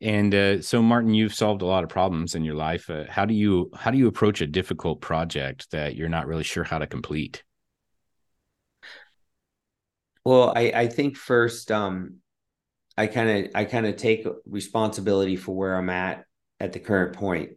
And 0.00 0.34
uh, 0.34 0.60
so, 0.60 0.82
Martin, 0.82 1.14
you've 1.14 1.34
solved 1.34 1.62
a 1.62 1.66
lot 1.66 1.82
of 1.82 1.88
problems 1.88 2.34
in 2.34 2.44
your 2.44 2.54
life. 2.54 2.90
Uh, 2.90 3.04
how 3.08 3.24
do 3.24 3.32
you 3.32 3.70
how 3.74 3.90
do 3.90 3.96
you 3.96 4.08
approach 4.08 4.40
a 4.40 4.46
difficult 4.46 5.00
project 5.00 5.70
that 5.70 5.96
you're 5.96 6.08
not 6.08 6.26
really 6.26 6.44
sure 6.44 6.64
how 6.64 6.78
to 6.78 6.86
complete? 6.86 7.42
Well, 10.24 10.52
I 10.54 10.72
I 10.74 10.86
think 10.88 11.16
first, 11.16 11.72
um, 11.72 12.16
I 12.98 13.06
kind 13.06 13.46
of 13.46 13.50
I 13.54 13.64
kind 13.64 13.86
of 13.86 13.96
take 13.96 14.26
responsibility 14.44 15.36
for 15.36 15.56
where 15.56 15.76
I'm 15.76 15.90
at 15.90 16.24
at 16.60 16.74
the 16.74 16.80
current 16.80 17.14
point, 17.14 17.52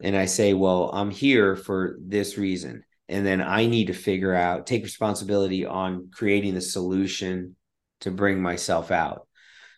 and 0.00 0.16
I 0.16 0.26
say, 0.26 0.54
well, 0.54 0.90
I'm 0.92 1.10
here 1.10 1.56
for 1.56 1.96
this 2.00 2.38
reason, 2.38 2.84
and 3.08 3.26
then 3.26 3.40
I 3.40 3.66
need 3.66 3.88
to 3.88 3.92
figure 3.92 4.34
out 4.34 4.68
take 4.68 4.84
responsibility 4.84 5.66
on 5.66 6.10
creating 6.12 6.54
the 6.54 6.60
solution 6.60 7.56
to 8.02 8.12
bring 8.12 8.40
myself 8.40 8.92
out 8.92 9.26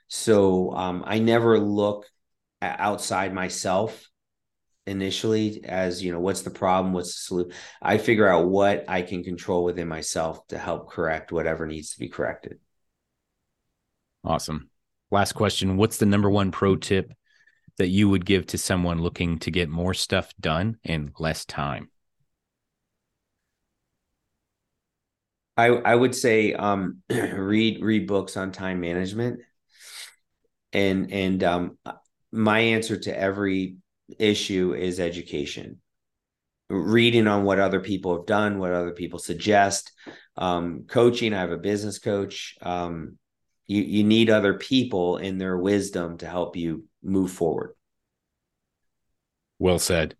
so 0.09 0.73
um, 0.73 1.03
I 1.07 1.19
never 1.19 1.59
look 1.59 2.07
outside 2.61 3.35
myself 3.35 4.09
initially 4.87 5.65
as 5.65 6.03
you 6.03 6.13
know 6.13 6.21
what's 6.21 6.43
the 6.43 6.51
problem 6.51 6.93
what's 6.93 7.15
the 7.15 7.21
solution 7.21 7.53
i 7.81 7.97
figure 7.97 8.29
out 8.29 8.49
what 8.49 8.85
i 8.87 9.01
can 9.01 9.25
control 9.25 9.65
within 9.65 9.89
myself 9.89 10.47
to 10.47 10.59
help 10.59 10.91
correct 10.91 11.33
whatever 11.33 11.67
needs 11.67 11.93
to 11.93 11.99
be 11.99 12.09
corrected 12.09 12.59
Awesome. 14.25 14.71
Last 15.11 15.33
question. 15.33 15.77
What's 15.77 15.99
the 15.99 16.07
number 16.07 16.31
one 16.31 16.51
pro 16.51 16.77
tip 16.77 17.13
that 17.77 17.89
you 17.89 18.09
would 18.09 18.25
give 18.25 18.47
to 18.47 18.59
someone 18.59 19.03
looking 19.03 19.39
to 19.41 19.51
get 19.51 19.69
more 19.69 19.93
stuff 19.93 20.33
done 20.41 20.79
in 20.83 21.13
less 21.19 21.45
time? 21.45 21.91
I 25.57 25.67
I 25.67 25.95
would 25.95 26.15
say 26.15 26.55
um, 26.55 27.03
read 27.11 27.83
read 27.83 28.07
books 28.07 28.37
on 28.37 28.51
time 28.51 28.81
management, 28.81 29.41
and 30.75 31.11
and 31.13 31.43
um, 31.45 31.79
my 32.33 32.59
answer 32.59 32.99
to 32.99 33.19
every 33.19 33.77
issue 34.19 34.75
is 34.75 35.01
education. 35.01 35.81
Reading 36.69 37.27
on 37.27 37.45
what 37.45 37.61
other 37.61 37.81
people 37.81 38.17
have 38.17 38.27
done, 38.27 38.59
what 38.59 38.73
other 38.73 38.93
people 38.93 39.19
suggest, 39.19 39.93
um, 40.37 40.85
coaching. 40.89 41.33
I 41.33 41.41
have 41.41 41.53
a 41.53 41.59
business 41.59 41.99
coach. 41.99 42.57
Um, 42.61 43.19
you 43.67 43.83
you 43.83 44.05
need 44.05 44.29
other 44.29 44.55
people 44.55 45.19
in 45.19 45.39
their 45.39 45.57
wisdom 45.57 46.19
to 46.19 46.27
help 46.27 46.57
you 46.57 46.85
move 47.03 47.31
forward. 47.31 47.75
Well 49.59 49.79
said. 49.79 50.17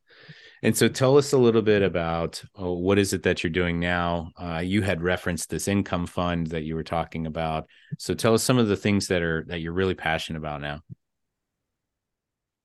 And 0.65 0.75
so 0.75 0.89
tell 0.89 1.19
us 1.19 1.35
a 1.35 1.39
little 1.39 1.61
bit 1.61 1.83
about 1.83 2.43
oh, 2.57 2.73
what 2.73 2.99
is 2.99 3.13
it 3.13 3.23
that 3.25 3.45
you're 3.45 3.51
doing 3.51 3.79
now? 3.79 4.31
Uh, 4.41 4.63
you 4.65 4.81
had 4.81 5.03
referenced 5.03 5.51
this 5.51 5.69
income 5.69 6.07
fund 6.07 6.47
that 6.49 6.63
you 6.63 6.75
were 6.75 6.83
talking 6.83 7.27
about. 7.27 7.69
So 7.99 8.15
tell 8.15 8.33
us 8.33 8.43
some 8.43 8.57
of 8.57 8.67
the 8.67 8.77
things 8.77 9.09
that 9.09 9.21
are 9.21 9.45
that 9.49 9.61
you're 9.61 9.75
really 9.75 9.95
passionate 9.95 10.39
about 10.39 10.63
now. 10.63 10.81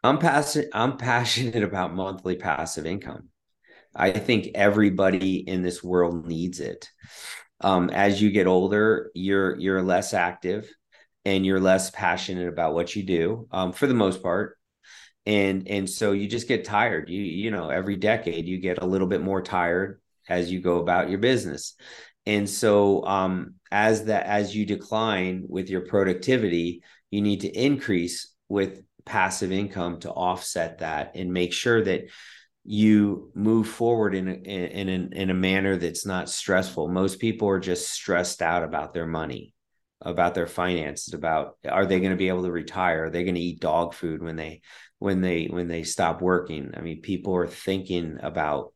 I'm 0.02 0.18
passionate. 0.18 0.70
I'm 0.74 0.96
passionate 0.96 1.62
about 1.62 1.94
monthly 1.94 2.38
passive 2.38 2.86
income. 2.86 3.28
I 3.94 4.12
think 4.12 4.52
everybody 4.56 5.38
in 5.38 5.62
this 5.62 5.84
world 5.84 6.26
needs 6.26 6.62
it. 6.62 6.88
Um, 7.60 7.90
as 7.90 8.22
you 8.22 8.32
get 8.32 8.48
older, 8.48 9.12
you're 9.14 9.58
you're 9.58 9.84
less 9.84 10.14
active, 10.14 10.72
and 11.26 11.46
you're 11.46 11.60
less 11.60 11.92
passionate 11.92 12.48
about 12.48 12.74
what 12.74 12.96
you 12.96 13.04
do. 13.04 13.50
Um, 13.52 13.74
for 13.74 13.88
the 13.88 13.94
most 13.94 14.24
part, 14.24 14.56
and 15.30 15.68
and 15.68 15.88
so 15.88 16.12
you 16.12 16.28
just 16.28 16.48
get 16.48 16.66
tired. 16.66 17.08
You 17.08 17.22
you 17.22 17.52
know 17.52 17.70
every 17.70 17.96
decade 17.96 18.48
you 18.48 18.58
get 18.58 18.82
a 18.82 18.88
little 18.88 19.08
bit 19.08 19.22
more 19.22 19.44
tired 19.44 20.02
as 20.28 20.52
you 20.52 20.60
go 20.60 20.80
about 20.80 21.10
your 21.10 21.20
business. 21.20 21.76
And 22.26 22.50
so 22.50 23.06
um 23.06 23.56
as 23.72 24.06
that 24.06 24.26
as 24.26 24.56
you 24.56 24.66
decline 24.66 25.46
with 25.48 25.70
your 25.70 25.82
productivity 25.82 26.82
you 27.12 27.22
need 27.22 27.42
to 27.42 27.50
increase 27.50 28.34
with 28.48 28.82
passive 29.06 29.52
income 29.52 30.00
to 30.00 30.12
offset 30.12 30.80
that 30.80 31.12
and 31.16 31.32
make 31.32 31.54
sure 31.54 31.84
that 31.84 32.02
you 32.66 33.32
move 33.36 33.68
forward 33.68 34.16
in 34.16 34.28
a, 34.28 34.34
in 34.34 34.90
in, 34.90 35.14
in 35.14 35.30
a 35.30 35.34
manner 35.34 35.78
that's 35.78 36.06
not 36.08 36.30
stressful. 36.30 36.88
Most 36.88 37.20
people 37.20 37.48
are 37.50 37.60
just 37.60 37.90
stressed 37.92 38.42
out 38.42 38.64
about 38.64 38.94
their 38.94 39.08
money 39.08 39.54
about 40.02 40.34
their 40.34 40.48
finances 40.48 41.14
about 41.14 41.58
are 41.68 41.86
they 41.86 42.00
going 42.00 42.12
to 42.12 42.18
be 42.18 42.30
able 42.30 42.44
to 42.44 42.52
retire? 42.52 43.06
Are 43.06 43.10
they 43.10 43.24
going 43.24 43.36
to 43.36 43.42
eat 43.42 43.60
dog 43.60 43.94
food 43.94 44.22
when 44.22 44.36
they 44.36 44.62
when 44.98 45.22
they 45.22 45.46
when 45.46 45.68
they 45.68 45.84
stop 45.84 46.22
working? 46.22 46.74
I 46.76 46.82
mean 46.82 47.02
people 47.02 47.36
are 47.36 47.48
thinking 47.48 48.18
about 48.22 48.74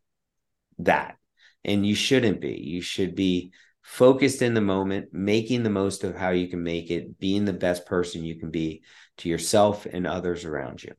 that. 0.79 1.17
And 1.65 1.85
you 1.85 1.95
shouldn't 1.95 2.41
be. 2.41 2.55
You 2.55 2.81
should 2.81 3.15
be 3.15 3.53
focused 3.81 4.41
in 4.41 4.53
the 4.53 4.61
moment 4.61 5.09
making 5.13 5.63
the 5.63 5.69
most 5.69 6.03
of 6.03 6.15
how 6.15 6.29
you 6.29 6.47
can 6.47 6.63
make 6.63 6.89
it 6.89 7.19
being 7.19 7.45
the 7.45 7.53
best 7.53 7.85
person 7.85 8.23
you 8.23 8.39
can 8.39 8.49
be 8.49 8.81
to 9.17 9.29
yourself 9.29 9.85
and 9.85 10.07
others 10.07 10.45
around 10.45 10.83
you. 10.83 10.93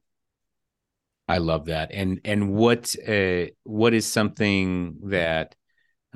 I 1.26 1.38
love 1.38 1.66
that. 1.66 1.90
And 1.92 2.20
and 2.24 2.54
what 2.54 2.94
uh, 3.06 3.46
what 3.64 3.94
is 3.94 4.06
something 4.06 4.96
that 5.04 5.54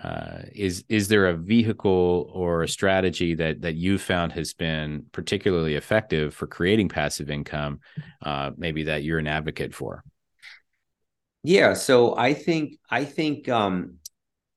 uh, 0.03 0.43
is 0.55 0.85
is 0.89 1.09
there 1.09 1.27
a 1.27 1.37
vehicle 1.37 2.31
or 2.33 2.63
a 2.63 2.69
strategy 2.69 3.35
that 3.35 3.61
that 3.63 3.75
you 3.75 3.99
found 3.99 4.33
has 4.33 4.55
been 4.55 5.05
particularly 5.13 5.75
effective 5.75 6.35
for 6.35 6.47
creating 6.47 6.89
passive 6.89 7.31
income 7.31 7.81
uh, 8.23 8.51
maybe 8.57 8.85
that 8.85 9.03
you're 9.03 9.19
an 9.19 9.27
advocate 9.27 9.75
for? 9.75 10.05
Yeah 11.43 11.75
so 11.75 12.17
i 12.17 12.35
think 12.35 12.75
i 12.91 13.05
think 13.05 13.49
um, 13.49 13.99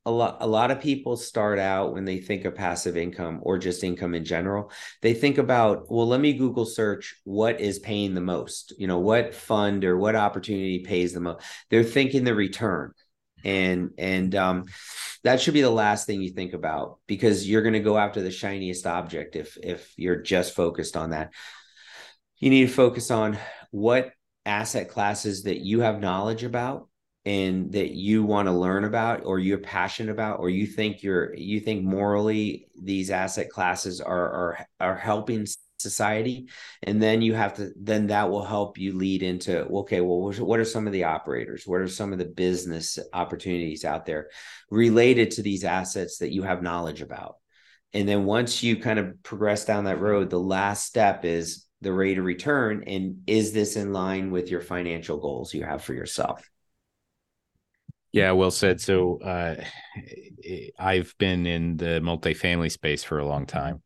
a 0.05 0.11
lot 0.11 0.37
a 0.41 0.47
lot 0.47 0.71
of 0.71 0.81
people 0.81 1.15
start 1.15 1.59
out 1.59 1.93
when 1.93 2.05
they 2.05 2.19
think 2.19 2.45
of 2.45 2.55
passive 2.55 2.97
income 2.97 3.39
or 3.43 3.57
just 3.57 3.83
income 3.83 4.15
in 4.15 4.25
general 4.25 4.71
they 5.01 5.13
think 5.13 5.37
about 5.37 5.91
well 5.91 6.07
let 6.07 6.19
me 6.19 6.33
google 6.33 6.65
search 6.65 7.15
what 7.23 7.61
is 7.61 7.77
paying 7.79 8.15
the 8.15 8.21
most 8.21 8.73
you 8.79 8.87
know 8.87 8.99
what 8.99 9.35
fund 9.35 9.85
or 9.85 9.97
what 9.97 10.15
opportunity 10.15 10.79
pays 10.79 11.13
the 11.13 11.19
most 11.19 11.45
they're 11.69 11.83
thinking 11.83 12.23
the 12.23 12.33
return 12.33 12.91
and 13.43 13.91
and 13.97 14.35
um, 14.35 14.65
that 15.23 15.41
should 15.41 15.53
be 15.53 15.61
the 15.61 15.69
last 15.69 16.07
thing 16.07 16.21
you 16.21 16.31
think 16.31 16.53
about 16.53 16.99
because 17.07 17.47
you're 17.47 17.61
going 17.61 17.73
to 17.73 17.79
go 17.79 17.97
after 17.97 18.21
the 18.21 18.31
shiniest 18.31 18.87
object 18.87 19.35
if 19.35 19.57
if 19.61 19.93
you're 19.97 20.21
just 20.21 20.55
focused 20.55 20.97
on 20.97 21.11
that. 21.11 21.33
You 22.39 22.49
need 22.49 22.67
to 22.67 22.73
focus 22.73 23.11
on 23.11 23.37
what 23.69 24.11
asset 24.45 24.89
classes 24.89 25.43
that 25.43 25.59
you 25.59 25.81
have 25.81 26.01
knowledge 26.01 26.43
about 26.43 26.87
and 27.25 27.71
that 27.73 27.91
you 27.91 28.23
want 28.23 28.47
to 28.47 28.51
learn 28.51 28.83
about 28.83 29.23
or 29.25 29.37
you're 29.37 29.59
passionate 29.59 30.11
about 30.11 30.39
or 30.39 30.49
you 30.49 30.65
think 30.65 31.03
you're 31.03 31.35
you 31.35 31.59
think 31.59 31.83
morally 31.83 32.67
these 32.81 33.11
asset 33.11 33.49
classes 33.49 34.01
are 34.01 34.29
are 34.31 34.67
are 34.79 34.95
helping 34.95 35.45
society 35.81 36.47
and 36.83 37.01
then 37.01 37.21
you 37.21 37.33
have 37.33 37.53
to 37.53 37.71
then 37.75 38.07
that 38.07 38.29
will 38.29 38.45
help 38.45 38.77
you 38.77 38.93
lead 38.93 39.23
into 39.23 39.63
okay 39.65 40.01
well 40.01 40.31
what 40.39 40.59
are 40.59 40.65
some 40.65 40.87
of 40.87 40.93
the 40.93 41.03
operators? 41.03 41.65
What 41.65 41.81
are 41.81 41.87
some 41.87 42.13
of 42.13 42.19
the 42.19 42.25
business 42.25 42.99
opportunities 43.13 43.85
out 43.85 44.05
there 44.05 44.29
related 44.69 45.31
to 45.31 45.41
these 45.41 45.63
assets 45.63 46.19
that 46.19 46.31
you 46.31 46.43
have 46.43 46.61
knowledge 46.61 47.01
about? 47.01 47.35
And 47.93 48.07
then 48.07 48.25
once 48.25 48.63
you 48.63 48.77
kind 48.77 48.99
of 48.99 49.21
progress 49.23 49.65
down 49.65 49.85
that 49.85 49.99
road 49.99 50.29
the 50.29 50.39
last 50.39 50.85
step 50.85 51.25
is 51.25 51.65
the 51.81 51.91
rate 51.91 52.17
of 52.17 52.25
return 52.25 52.83
and 52.85 53.23
is 53.27 53.53
this 53.53 53.75
in 53.75 53.91
line 53.91 54.31
with 54.31 54.49
your 54.49 54.61
financial 54.61 55.17
goals 55.17 55.53
you 55.53 55.63
have 55.63 55.83
for 55.83 55.93
yourself? 55.93 56.47
Yeah, 58.11 58.33
well 58.33 58.51
said. 58.51 58.81
So 58.81 59.19
uh, 59.21 59.55
I've 60.77 61.15
been 61.17 61.45
in 61.45 61.77
the 61.77 62.01
multifamily 62.03 62.71
space 62.71 63.03
for 63.03 63.19
a 63.19 63.25
long 63.25 63.45
time, 63.45 63.81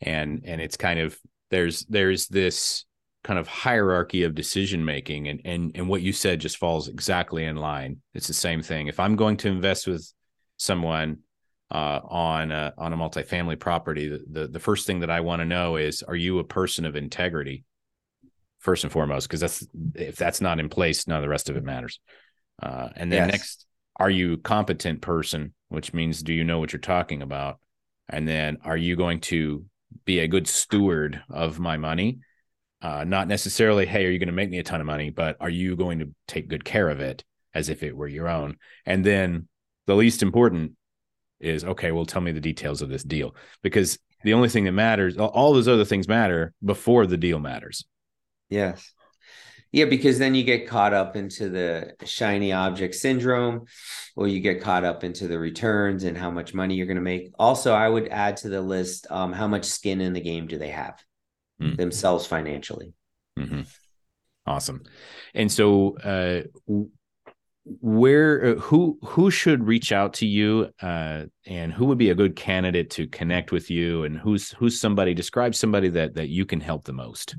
and 0.00 0.42
and 0.44 0.60
it's 0.60 0.76
kind 0.76 1.00
of 1.00 1.18
there's 1.50 1.84
there's 1.86 2.28
this 2.28 2.84
kind 3.24 3.38
of 3.38 3.48
hierarchy 3.48 4.22
of 4.22 4.34
decision 4.34 4.84
making 4.84 5.28
and 5.28 5.40
and 5.44 5.72
and 5.74 5.88
what 5.88 6.02
you 6.02 6.12
said 6.12 6.40
just 6.40 6.56
falls 6.56 6.88
exactly 6.88 7.44
in 7.44 7.56
line. 7.56 8.00
It's 8.14 8.28
the 8.28 8.34
same 8.34 8.62
thing. 8.62 8.86
If 8.86 9.00
i'm 9.00 9.16
going 9.16 9.36
to 9.38 9.48
invest 9.48 9.86
with 9.86 10.12
someone 10.56 11.18
uh, 11.70 12.00
on 12.02 12.50
a, 12.50 12.72
on 12.78 12.94
a 12.94 12.96
multifamily 12.96 13.60
property 13.60 14.08
the, 14.08 14.24
the, 14.30 14.48
the 14.48 14.58
first 14.58 14.86
thing 14.86 15.00
that 15.00 15.10
i 15.10 15.20
want 15.20 15.40
to 15.40 15.44
know 15.44 15.76
is 15.76 16.02
are 16.02 16.16
you 16.16 16.38
a 16.38 16.44
person 16.44 16.84
of 16.84 16.96
integrity? 16.96 17.64
First 18.60 18.82
and 18.82 18.92
foremost 18.92 19.28
because 19.28 19.40
that's 19.40 19.66
if 19.94 20.16
that's 20.16 20.40
not 20.40 20.58
in 20.58 20.68
place 20.68 21.06
none 21.06 21.18
of 21.18 21.22
the 21.22 21.28
rest 21.28 21.48
of 21.48 21.56
it 21.56 21.64
matters. 21.64 22.00
Uh, 22.62 22.88
and 22.96 23.12
then 23.12 23.28
yes. 23.28 23.32
next 23.32 23.66
are 23.96 24.10
you 24.10 24.34
a 24.34 24.38
competent 24.38 25.00
person 25.00 25.54
which 25.68 25.92
means 25.92 26.22
do 26.22 26.32
you 26.32 26.44
know 26.44 26.58
what 26.58 26.72
you're 26.72 26.80
talking 26.80 27.22
about? 27.22 27.58
And 28.08 28.26
then 28.26 28.58
are 28.64 28.76
you 28.76 28.96
going 28.96 29.20
to 29.20 29.64
be 30.04 30.20
a 30.20 30.28
good 30.28 30.48
steward 30.48 31.22
of 31.30 31.58
my 31.58 31.76
money. 31.76 32.20
Uh, 32.80 33.04
not 33.04 33.28
necessarily, 33.28 33.86
hey, 33.86 34.06
are 34.06 34.10
you 34.10 34.18
going 34.18 34.28
to 34.28 34.32
make 34.32 34.50
me 34.50 34.58
a 34.58 34.62
ton 34.62 34.80
of 34.80 34.86
money, 34.86 35.10
but 35.10 35.36
are 35.40 35.50
you 35.50 35.76
going 35.76 35.98
to 35.98 36.14
take 36.26 36.48
good 36.48 36.64
care 36.64 36.88
of 36.88 37.00
it 37.00 37.24
as 37.54 37.68
if 37.68 37.82
it 37.82 37.96
were 37.96 38.06
your 38.06 38.28
own? 38.28 38.56
And 38.86 39.04
then 39.04 39.48
the 39.86 39.96
least 39.96 40.22
important 40.22 40.72
is, 41.40 41.64
okay, 41.64 41.90
well, 41.90 42.06
tell 42.06 42.22
me 42.22 42.32
the 42.32 42.40
details 42.40 42.82
of 42.82 42.88
this 42.88 43.02
deal 43.02 43.34
because 43.62 43.98
the 44.22 44.34
only 44.34 44.48
thing 44.48 44.64
that 44.64 44.72
matters, 44.72 45.16
all 45.16 45.52
those 45.52 45.68
other 45.68 45.84
things 45.84 46.08
matter 46.08 46.52
before 46.64 47.06
the 47.06 47.16
deal 47.16 47.38
matters. 47.38 47.84
Yes. 48.48 48.92
Yeah, 49.70 49.84
because 49.84 50.18
then 50.18 50.34
you 50.34 50.44
get 50.44 50.66
caught 50.66 50.94
up 50.94 51.14
into 51.14 51.50
the 51.50 51.94
shiny 52.04 52.52
object 52.52 52.94
syndrome, 52.94 53.66
or 54.16 54.26
you 54.26 54.40
get 54.40 54.62
caught 54.62 54.84
up 54.84 55.04
into 55.04 55.28
the 55.28 55.38
returns 55.38 56.04
and 56.04 56.16
how 56.16 56.30
much 56.30 56.54
money 56.54 56.74
you're 56.74 56.86
going 56.86 56.96
to 56.96 57.02
make. 57.02 57.32
Also, 57.38 57.74
I 57.74 57.88
would 57.88 58.08
add 58.08 58.38
to 58.38 58.48
the 58.48 58.62
list 58.62 59.06
um, 59.10 59.32
how 59.32 59.46
much 59.46 59.66
skin 59.66 60.00
in 60.00 60.14
the 60.14 60.20
game 60.20 60.46
do 60.46 60.58
they 60.58 60.70
have 60.70 61.02
mm. 61.60 61.76
themselves 61.76 62.26
financially. 62.26 62.94
Mm-hmm. 63.38 63.62
Awesome. 64.46 64.84
And 65.34 65.52
so, 65.52 65.98
uh, 65.98 66.42
where 67.80 68.44
uh, 68.44 68.54
who 68.54 68.98
who 69.04 69.30
should 69.30 69.66
reach 69.66 69.92
out 69.92 70.14
to 70.14 70.26
you 70.26 70.70
uh, 70.80 71.24
and 71.46 71.72
who 71.72 71.84
would 71.86 71.98
be 71.98 72.10
a 72.10 72.14
good 72.14 72.34
candidate 72.34 72.90
to 72.90 73.06
connect 73.06 73.52
with 73.52 73.70
you 73.70 74.04
and 74.04 74.18
who's 74.18 74.52
who's 74.52 74.80
somebody 74.80 75.12
describe 75.12 75.54
somebody 75.54 75.90
that 75.90 76.14
that 76.14 76.28
you 76.28 76.46
can 76.46 76.60
help 76.60 76.84
the 76.84 76.92
most 76.92 77.36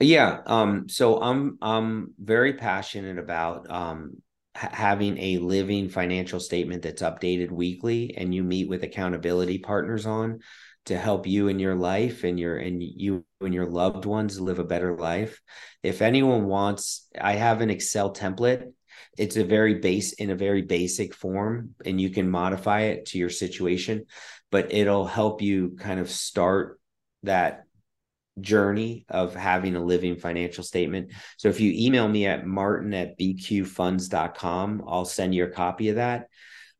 yeah. 0.00 0.40
Um, 0.46 0.88
so 0.88 1.20
I'm 1.20 1.58
I'm 1.60 2.14
very 2.18 2.54
passionate 2.54 3.18
about 3.18 3.70
um, 3.70 4.22
ha- 4.56 4.70
having 4.72 5.18
a 5.18 5.38
living 5.38 5.88
financial 5.88 6.40
statement 6.40 6.82
that's 6.82 7.02
updated 7.02 7.50
weekly, 7.50 8.14
and 8.16 8.34
you 8.34 8.42
meet 8.42 8.68
with 8.68 8.82
accountability 8.82 9.58
partners 9.58 10.06
on 10.06 10.40
to 10.86 10.96
help 10.96 11.26
you 11.26 11.48
in 11.48 11.58
your 11.58 11.74
life 11.74 12.24
and 12.24 12.40
your 12.40 12.56
and 12.56 12.82
you 12.82 13.24
and 13.40 13.52
your 13.52 13.66
loved 13.66 14.06
ones 14.06 14.40
live 14.40 14.58
a 14.58 14.64
better 14.64 14.96
life. 14.96 15.40
If 15.82 16.02
anyone 16.02 16.46
wants, 16.46 17.06
I 17.20 17.34
have 17.34 17.60
an 17.60 17.70
Excel 17.70 18.14
template. 18.14 18.72
It's 19.18 19.36
a 19.36 19.44
very 19.44 19.74
base 19.74 20.14
in 20.14 20.30
a 20.30 20.34
very 20.36 20.62
basic 20.62 21.14
form, 21.14 21.74
and 21.84 22.00
you 22.00 22.10
can 22.10 22.30
modify 22.30 22.82
it 22.82 23.06
to 23.06 23.18
your 23.18 23.30
situation, 23.30 24.06
but 24.50 24.72
it'll 24.72 25.06
help 25.06 25.42
you 25.42 25.76
kind 25.78 26.00
of 26.00 26.10
start 26.10 26.80
that 27.22 27.64
journey 28.40 29.04
of 29.08 29.34
having 29.34 29.76
a 29.76 29.84
living 29.84 30.16
financial 30.16 30.64
statement. 30.64 31.12
So 31.36 31.48
if 31.48 31.60
you 31.60 31.72
email 31.74 32.08
me 32.08 32.26
at 32.26 32.46
martin 32.46 32.94
at 32.94 33.18
bqfunds.com, 33.18 34.84
I'll 34.86 35.04
send 35.04 35.34
you 35.34 35.44
a 35.44 35.50
copy 35.50 35.90
of 35.90 35.96
that. 35.96 36.28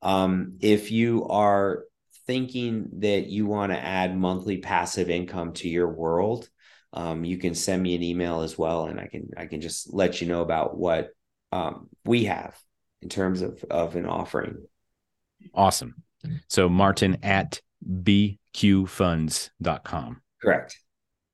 Um, 0.02 0.56
if 0.60 0.90
you 0.90 1.26
are 1.28 1.84
thinking 2.26 2.88
that 3.00 3.26
you 3.26 3.46
want 3.46 3.72
to 3.72 3.78
add 3.78 4.16
monthly 4.16 4.58
passive 4.58 5.10
income 5.10 5.52
to 5.54 5.68
your 5.68 5.88
world, 5.88 6.48
um, 6.92 7.24
you 7.24 7.38
can 7.38 7.54
send 7.54 7.82
me 7.82 7.94
an 7.94 8.02
email 8.02 8.40
as 8.40 8.58
well, 8.58 8.86
and 8.86 8.98
I 8.98 9.06
can 9.06 9.30
I 9.36 9.46
can 9.46 9.60
just 9.60 9.94
let 9.94 10.20
you 10.20 10.26
know 10.26 10.42
about 10.42 10.76
what 10.76 11.10
um, 11.52 11.88
we 12.04 12.24
have 12.24 12.58
in 13.02 13.08
terms 13.08 13.42
of 13.42 13.62
of 13.70 13.94
an 13.96 14.06
offering. 14.06 14.56
Awesome. 15.54 16.02
So 16.48 16.68
Martin 16.68 17.18
at 17.22 17.60
bqfunds.com. 17.88 20.20
Correct. 20.42 20.78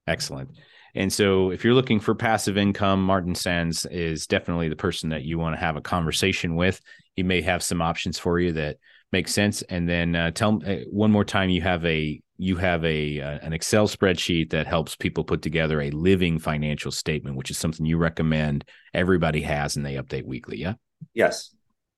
Excellent. 0.06 0.50
And 0.94 1.12
so 1.12 1.50
if 1.50 1.62
you're 1.62 1.74
looking 1.74 2.00
for 2.00 2.14
passive 2.14 2.56
income, 2.56 3.04
Martin 3.04 3.34
Saenz 3.34 3.86
is 3.90 4.26
definitely 4.26 4.70
the 4.70 4.76
person 4.76 5.10
that 5.10 5.24
you 5.24 5.38
want 5.38 5.54
to 5.54 5.60
have 5.60 5.76
a 5.76 5.82
conversation 5.82 6.56
with. 6.56 6.80
He 7.14 7.22
may 7.22 7.42
have 7.42 7.62
some 7.62 7.82
options 7.82 8.18
for 8.18 8.40
you 8.40 8.52
that 8.52 8.78
make 9.12 9.28
sense. 9.28 9.62
And 9.62 9.88
then 9.88 10.16
uh, 10.16 10.30
tell 10.30 10.60
uh, 10.66 10.76
one 10.90 11.10
more 11.10 11.24
time 11.24 11.50
you 11.50 11.60
have 11.62 11.84
a 11.84 12.20
you 12.38 12.56
have 12.56 12.84
a 12.84 13.20
uh, 13.20 13.38
an 13.42 13.52
Excel 13.52 13.88
spreadsheet 13.88 14.50
that 14.50 14.66
helps 14.66 14.96
people 14.96 15.24
put 15.24 15.42
together 15.42 15.80
a 15.80 15.90
living 15.90 16.38
financial 16.38 16.90
statement, 16.90 17.36
which 17.36 17.50
is 17.50 17.58
something 17.58 17.84
you 17.84 17.98
recommend 17.98 18.64
everybody 18.94 19.42
has 19.42 19.76
and 19.76 19.84
they 19.84 19.94
update 19.94 20.24
weekly. 20.24 20.58
Yeah. 20.58 20.74
Yes. 21.14 21.54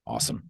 Awesome. 0.07 0.45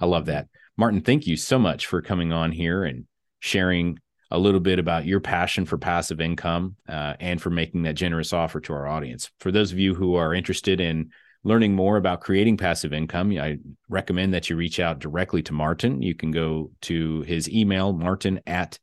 I 0.00 0.06
love 0.06 0.26
that. 0.26 0.48
Martin, 0.76 1.00
thank 1.00 1.26
you 1.26 1.36
so 1.36 1.58
much 1.58 1.86
for 1.86 2.02
coming 2.02 2.32
on 2.32 2.52
here 2.52 2.84
and 2.84 3.04
sharing 3.40 3.98
a 4.30 4.38
little 4.38 4.60
bit 4.60 4.78
about 4.78 5.06
your 5.06 5.20
passion 5.20 5.64
for 5.64 5.78
passive 5.78 6.20
income 6.20 6.76
uh, 6.88 7.14
and 7.18 7.40
for 7.40 7.50
making 7.50 7.82
that 7.82 7.94
generous 7.94 8.32
offer 8.32 8.60
to 8.60 8.72
our 8.72 8.86
audience. 8.86 9.30
For 9.40 9.50
those 9.50 9.72
of 9.72 9.78
you 9.78 9.94
who 9.94 10.16
are 10.16 10.34
interested 10.34 10.80
in 10.80 11.10
learning 11.44 11.74
more 11.74 11.96
about 11.96 12.20
creating 12.20 12.56
passive 12.56 12.92
income, 12.92 13.32
I 13.38 13.58
recommend 13.88 14.34
that 14.34 14.50
you 14.50 14.56
reach 14.56 14.80
out 14.80 14.98
directly 14.98 15.42
to 15.44 15.52
Martin. 15.52 16.02
You 16.02 16.14
can 16.14 16.30
go 16.30 16.70
to 16.82 17.22
his 17.22 17.48
email, 17.48 17.92
martin 17.92 18.40
at 18.46 18.78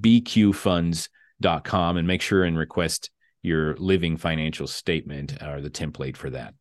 bqfunds.com, 0.00 1.96
and 1.96 2.08
make 2.08 2.22
sure 2.22 2.44
and 2.44 2.58
request 2.58 3.10
your 3.42 3.76
living 3.76 4.16
financial 4.16 4.66
statement 4.66 5.40
or 5.42 5.60
the 5.60 5.70
template 5.70 6.16
for 6.16 6.30
that. 6.30 6.54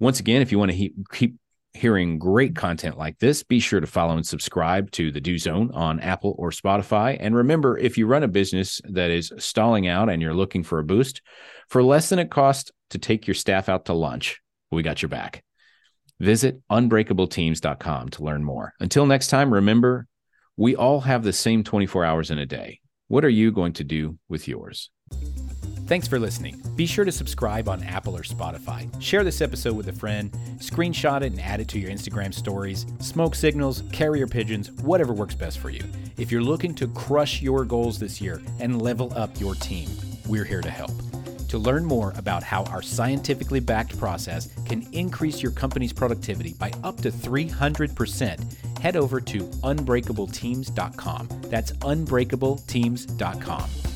Once 0.00 0.20
again, 0.20 0.42
if 0.42 0.50
you 0.50 0.58
want 0.58 0.70
to 0.70 0.76
he- 0.76 0.94
keep 1.12 1.36
hearing 1.74 2.18
great 2.18 2.56
content 2.56 2.98
like 2.98 3.18
this, 3.18 3.42
be 3.42 3.60
sure 3.60 3.80
to 3.80 3.86
follow 3.86 4.16
and 4.16 4.26
subscribe 4.26 4.90
to 4.92 5.12
the 5.12 5.20
Do 5.20 5.38
Zone 5.38 5.70
on 5.72 6.00
Apple 6.00 6.34
or 6.38 6.50
Spotify. 6.50 7.16
And 7.18 7.34
remember, 7.34 7.78
if 7.78 7.98
you 7.98 8.06
run 8.06 8.22
a 8.22 8.28
business 8.28 8.80
that 8.84 9.10
is 9.10 9.32
stalling 9.38 9.86
out 9.86 10.08
and 10.08 10.20
you're 10.20 10.34
looking 10.34 10.62
for 10.62 10.78
a 10.78 10.84
boost, 10.84 11.22
for 11.68 11.82
less 11.82 12.08
than 12.08 12.18
it 12.18 12.30
costs 12.30 12.72
to 12.90 12.98
take 12.98 13.26
your 13.26 13.34
staff 13.34 13.68
out 13.68 13.86
to 13.86 13.92
lunch, 13.92 14.40
we 14.70 14.82
got 14.82 15.02
your 15.02 15.08
back. 15.08 15.44
Visit 16.20 16.60
unbreakableteams.com 16.70 18.08
to 18.10 18.24
learn 18.24 18.42
more. 18.42 18.72
Until 18.80 19.06
next 19.06 19.28
time, 19.28 19.54
remember, 19.54 20.06
we 20.56 20.74
all 20.74 21.00
have 21.00 21.22
the 21.22 21.32
same 21.32 21.62
24 21.62 22.04
hours 22.04 22.30
in 22.30 22.38
a 22.38 22.46
day. 22.46 22.80
What 23.06 23.24
are 23.24 23.28
you 23.28 23.52
going 23.52 23.74
to 23.74 23.84
do 23.84 24.18
with 24.28 24.48
yours? 24.48 24.90
Thanks 25.88 26.06
for 26.06 26.18
listening. 26.18 26.60
Be 26.76 26.84
sure 26.84 27.06
to 27.06 27.10
subscribe 27.10 27.66
on 27.66 27.82
Apple 27.82 28.14
or 28.14 28.20
Spotify. 28.20 28.86
Share 29.00 29.24
this 29.24 29.40
episode 29.40 29.74
with 29.74 29.88
a 29.88 29.92
friend, 29.94 30.30
screenshot 30.58 31.22
it 31.22 31.32
and 31.32 31.40
add 31.40 31.60
it 31.60 31.68
to 31.68 31.78
your 31.78 31.90
Instagram 31.90 32.34
stories, 32.34 32.84
smoke 33.00 33.34
signals, 33.34 33.82
carrier 33.90 34.26
pigeons, 34.26 34.70
whatever 34.82 35.14
works 35.14 35.34
best 35.34 35.60
for 35.60 35.70
you. 35.70 35.82
If 36.18 36.30
you're 36.30 36.42
looking 36.42 36.74
to 36.74 36.88
crush 36.88 37.40
your 37.40 37.64
goals 37.64 37.98
this 37.98 38.20
year 38.20 38.42
and 38.60 38.82
level 38.82 39.10
up 39.16 39.40
your 39.40 39.54
team, 39.54 39.88
we're 40.26 40.44
here 40.44 40.60
to 40.60 40.68
help. 40.68 40.92
To 41.48 41.56
learn 41.56 41.86
more 41.86 42.12
about 42.18 42.42
how 42.42 42.64
our 42.64 42.82
scientifically 42.82 43.60
backed 43.60 43.98
process 43.98 44.50
can 44.66 44.86
increase 44.92 45.42
your 45.42 45.52
company's 45.52 45.94
productivity 45.94 46.52
by 46.52 46.70
up 46.84 46.98
to 46.98 47.10
300%, 47.10 48.78
head 48.80 48.96
over 48.96 49.22
to 49.22 49.38
unbreakableteams.com. 49.38 51.28
That's 51.44 51.72
unbreakableteams.com. 51.72 53.87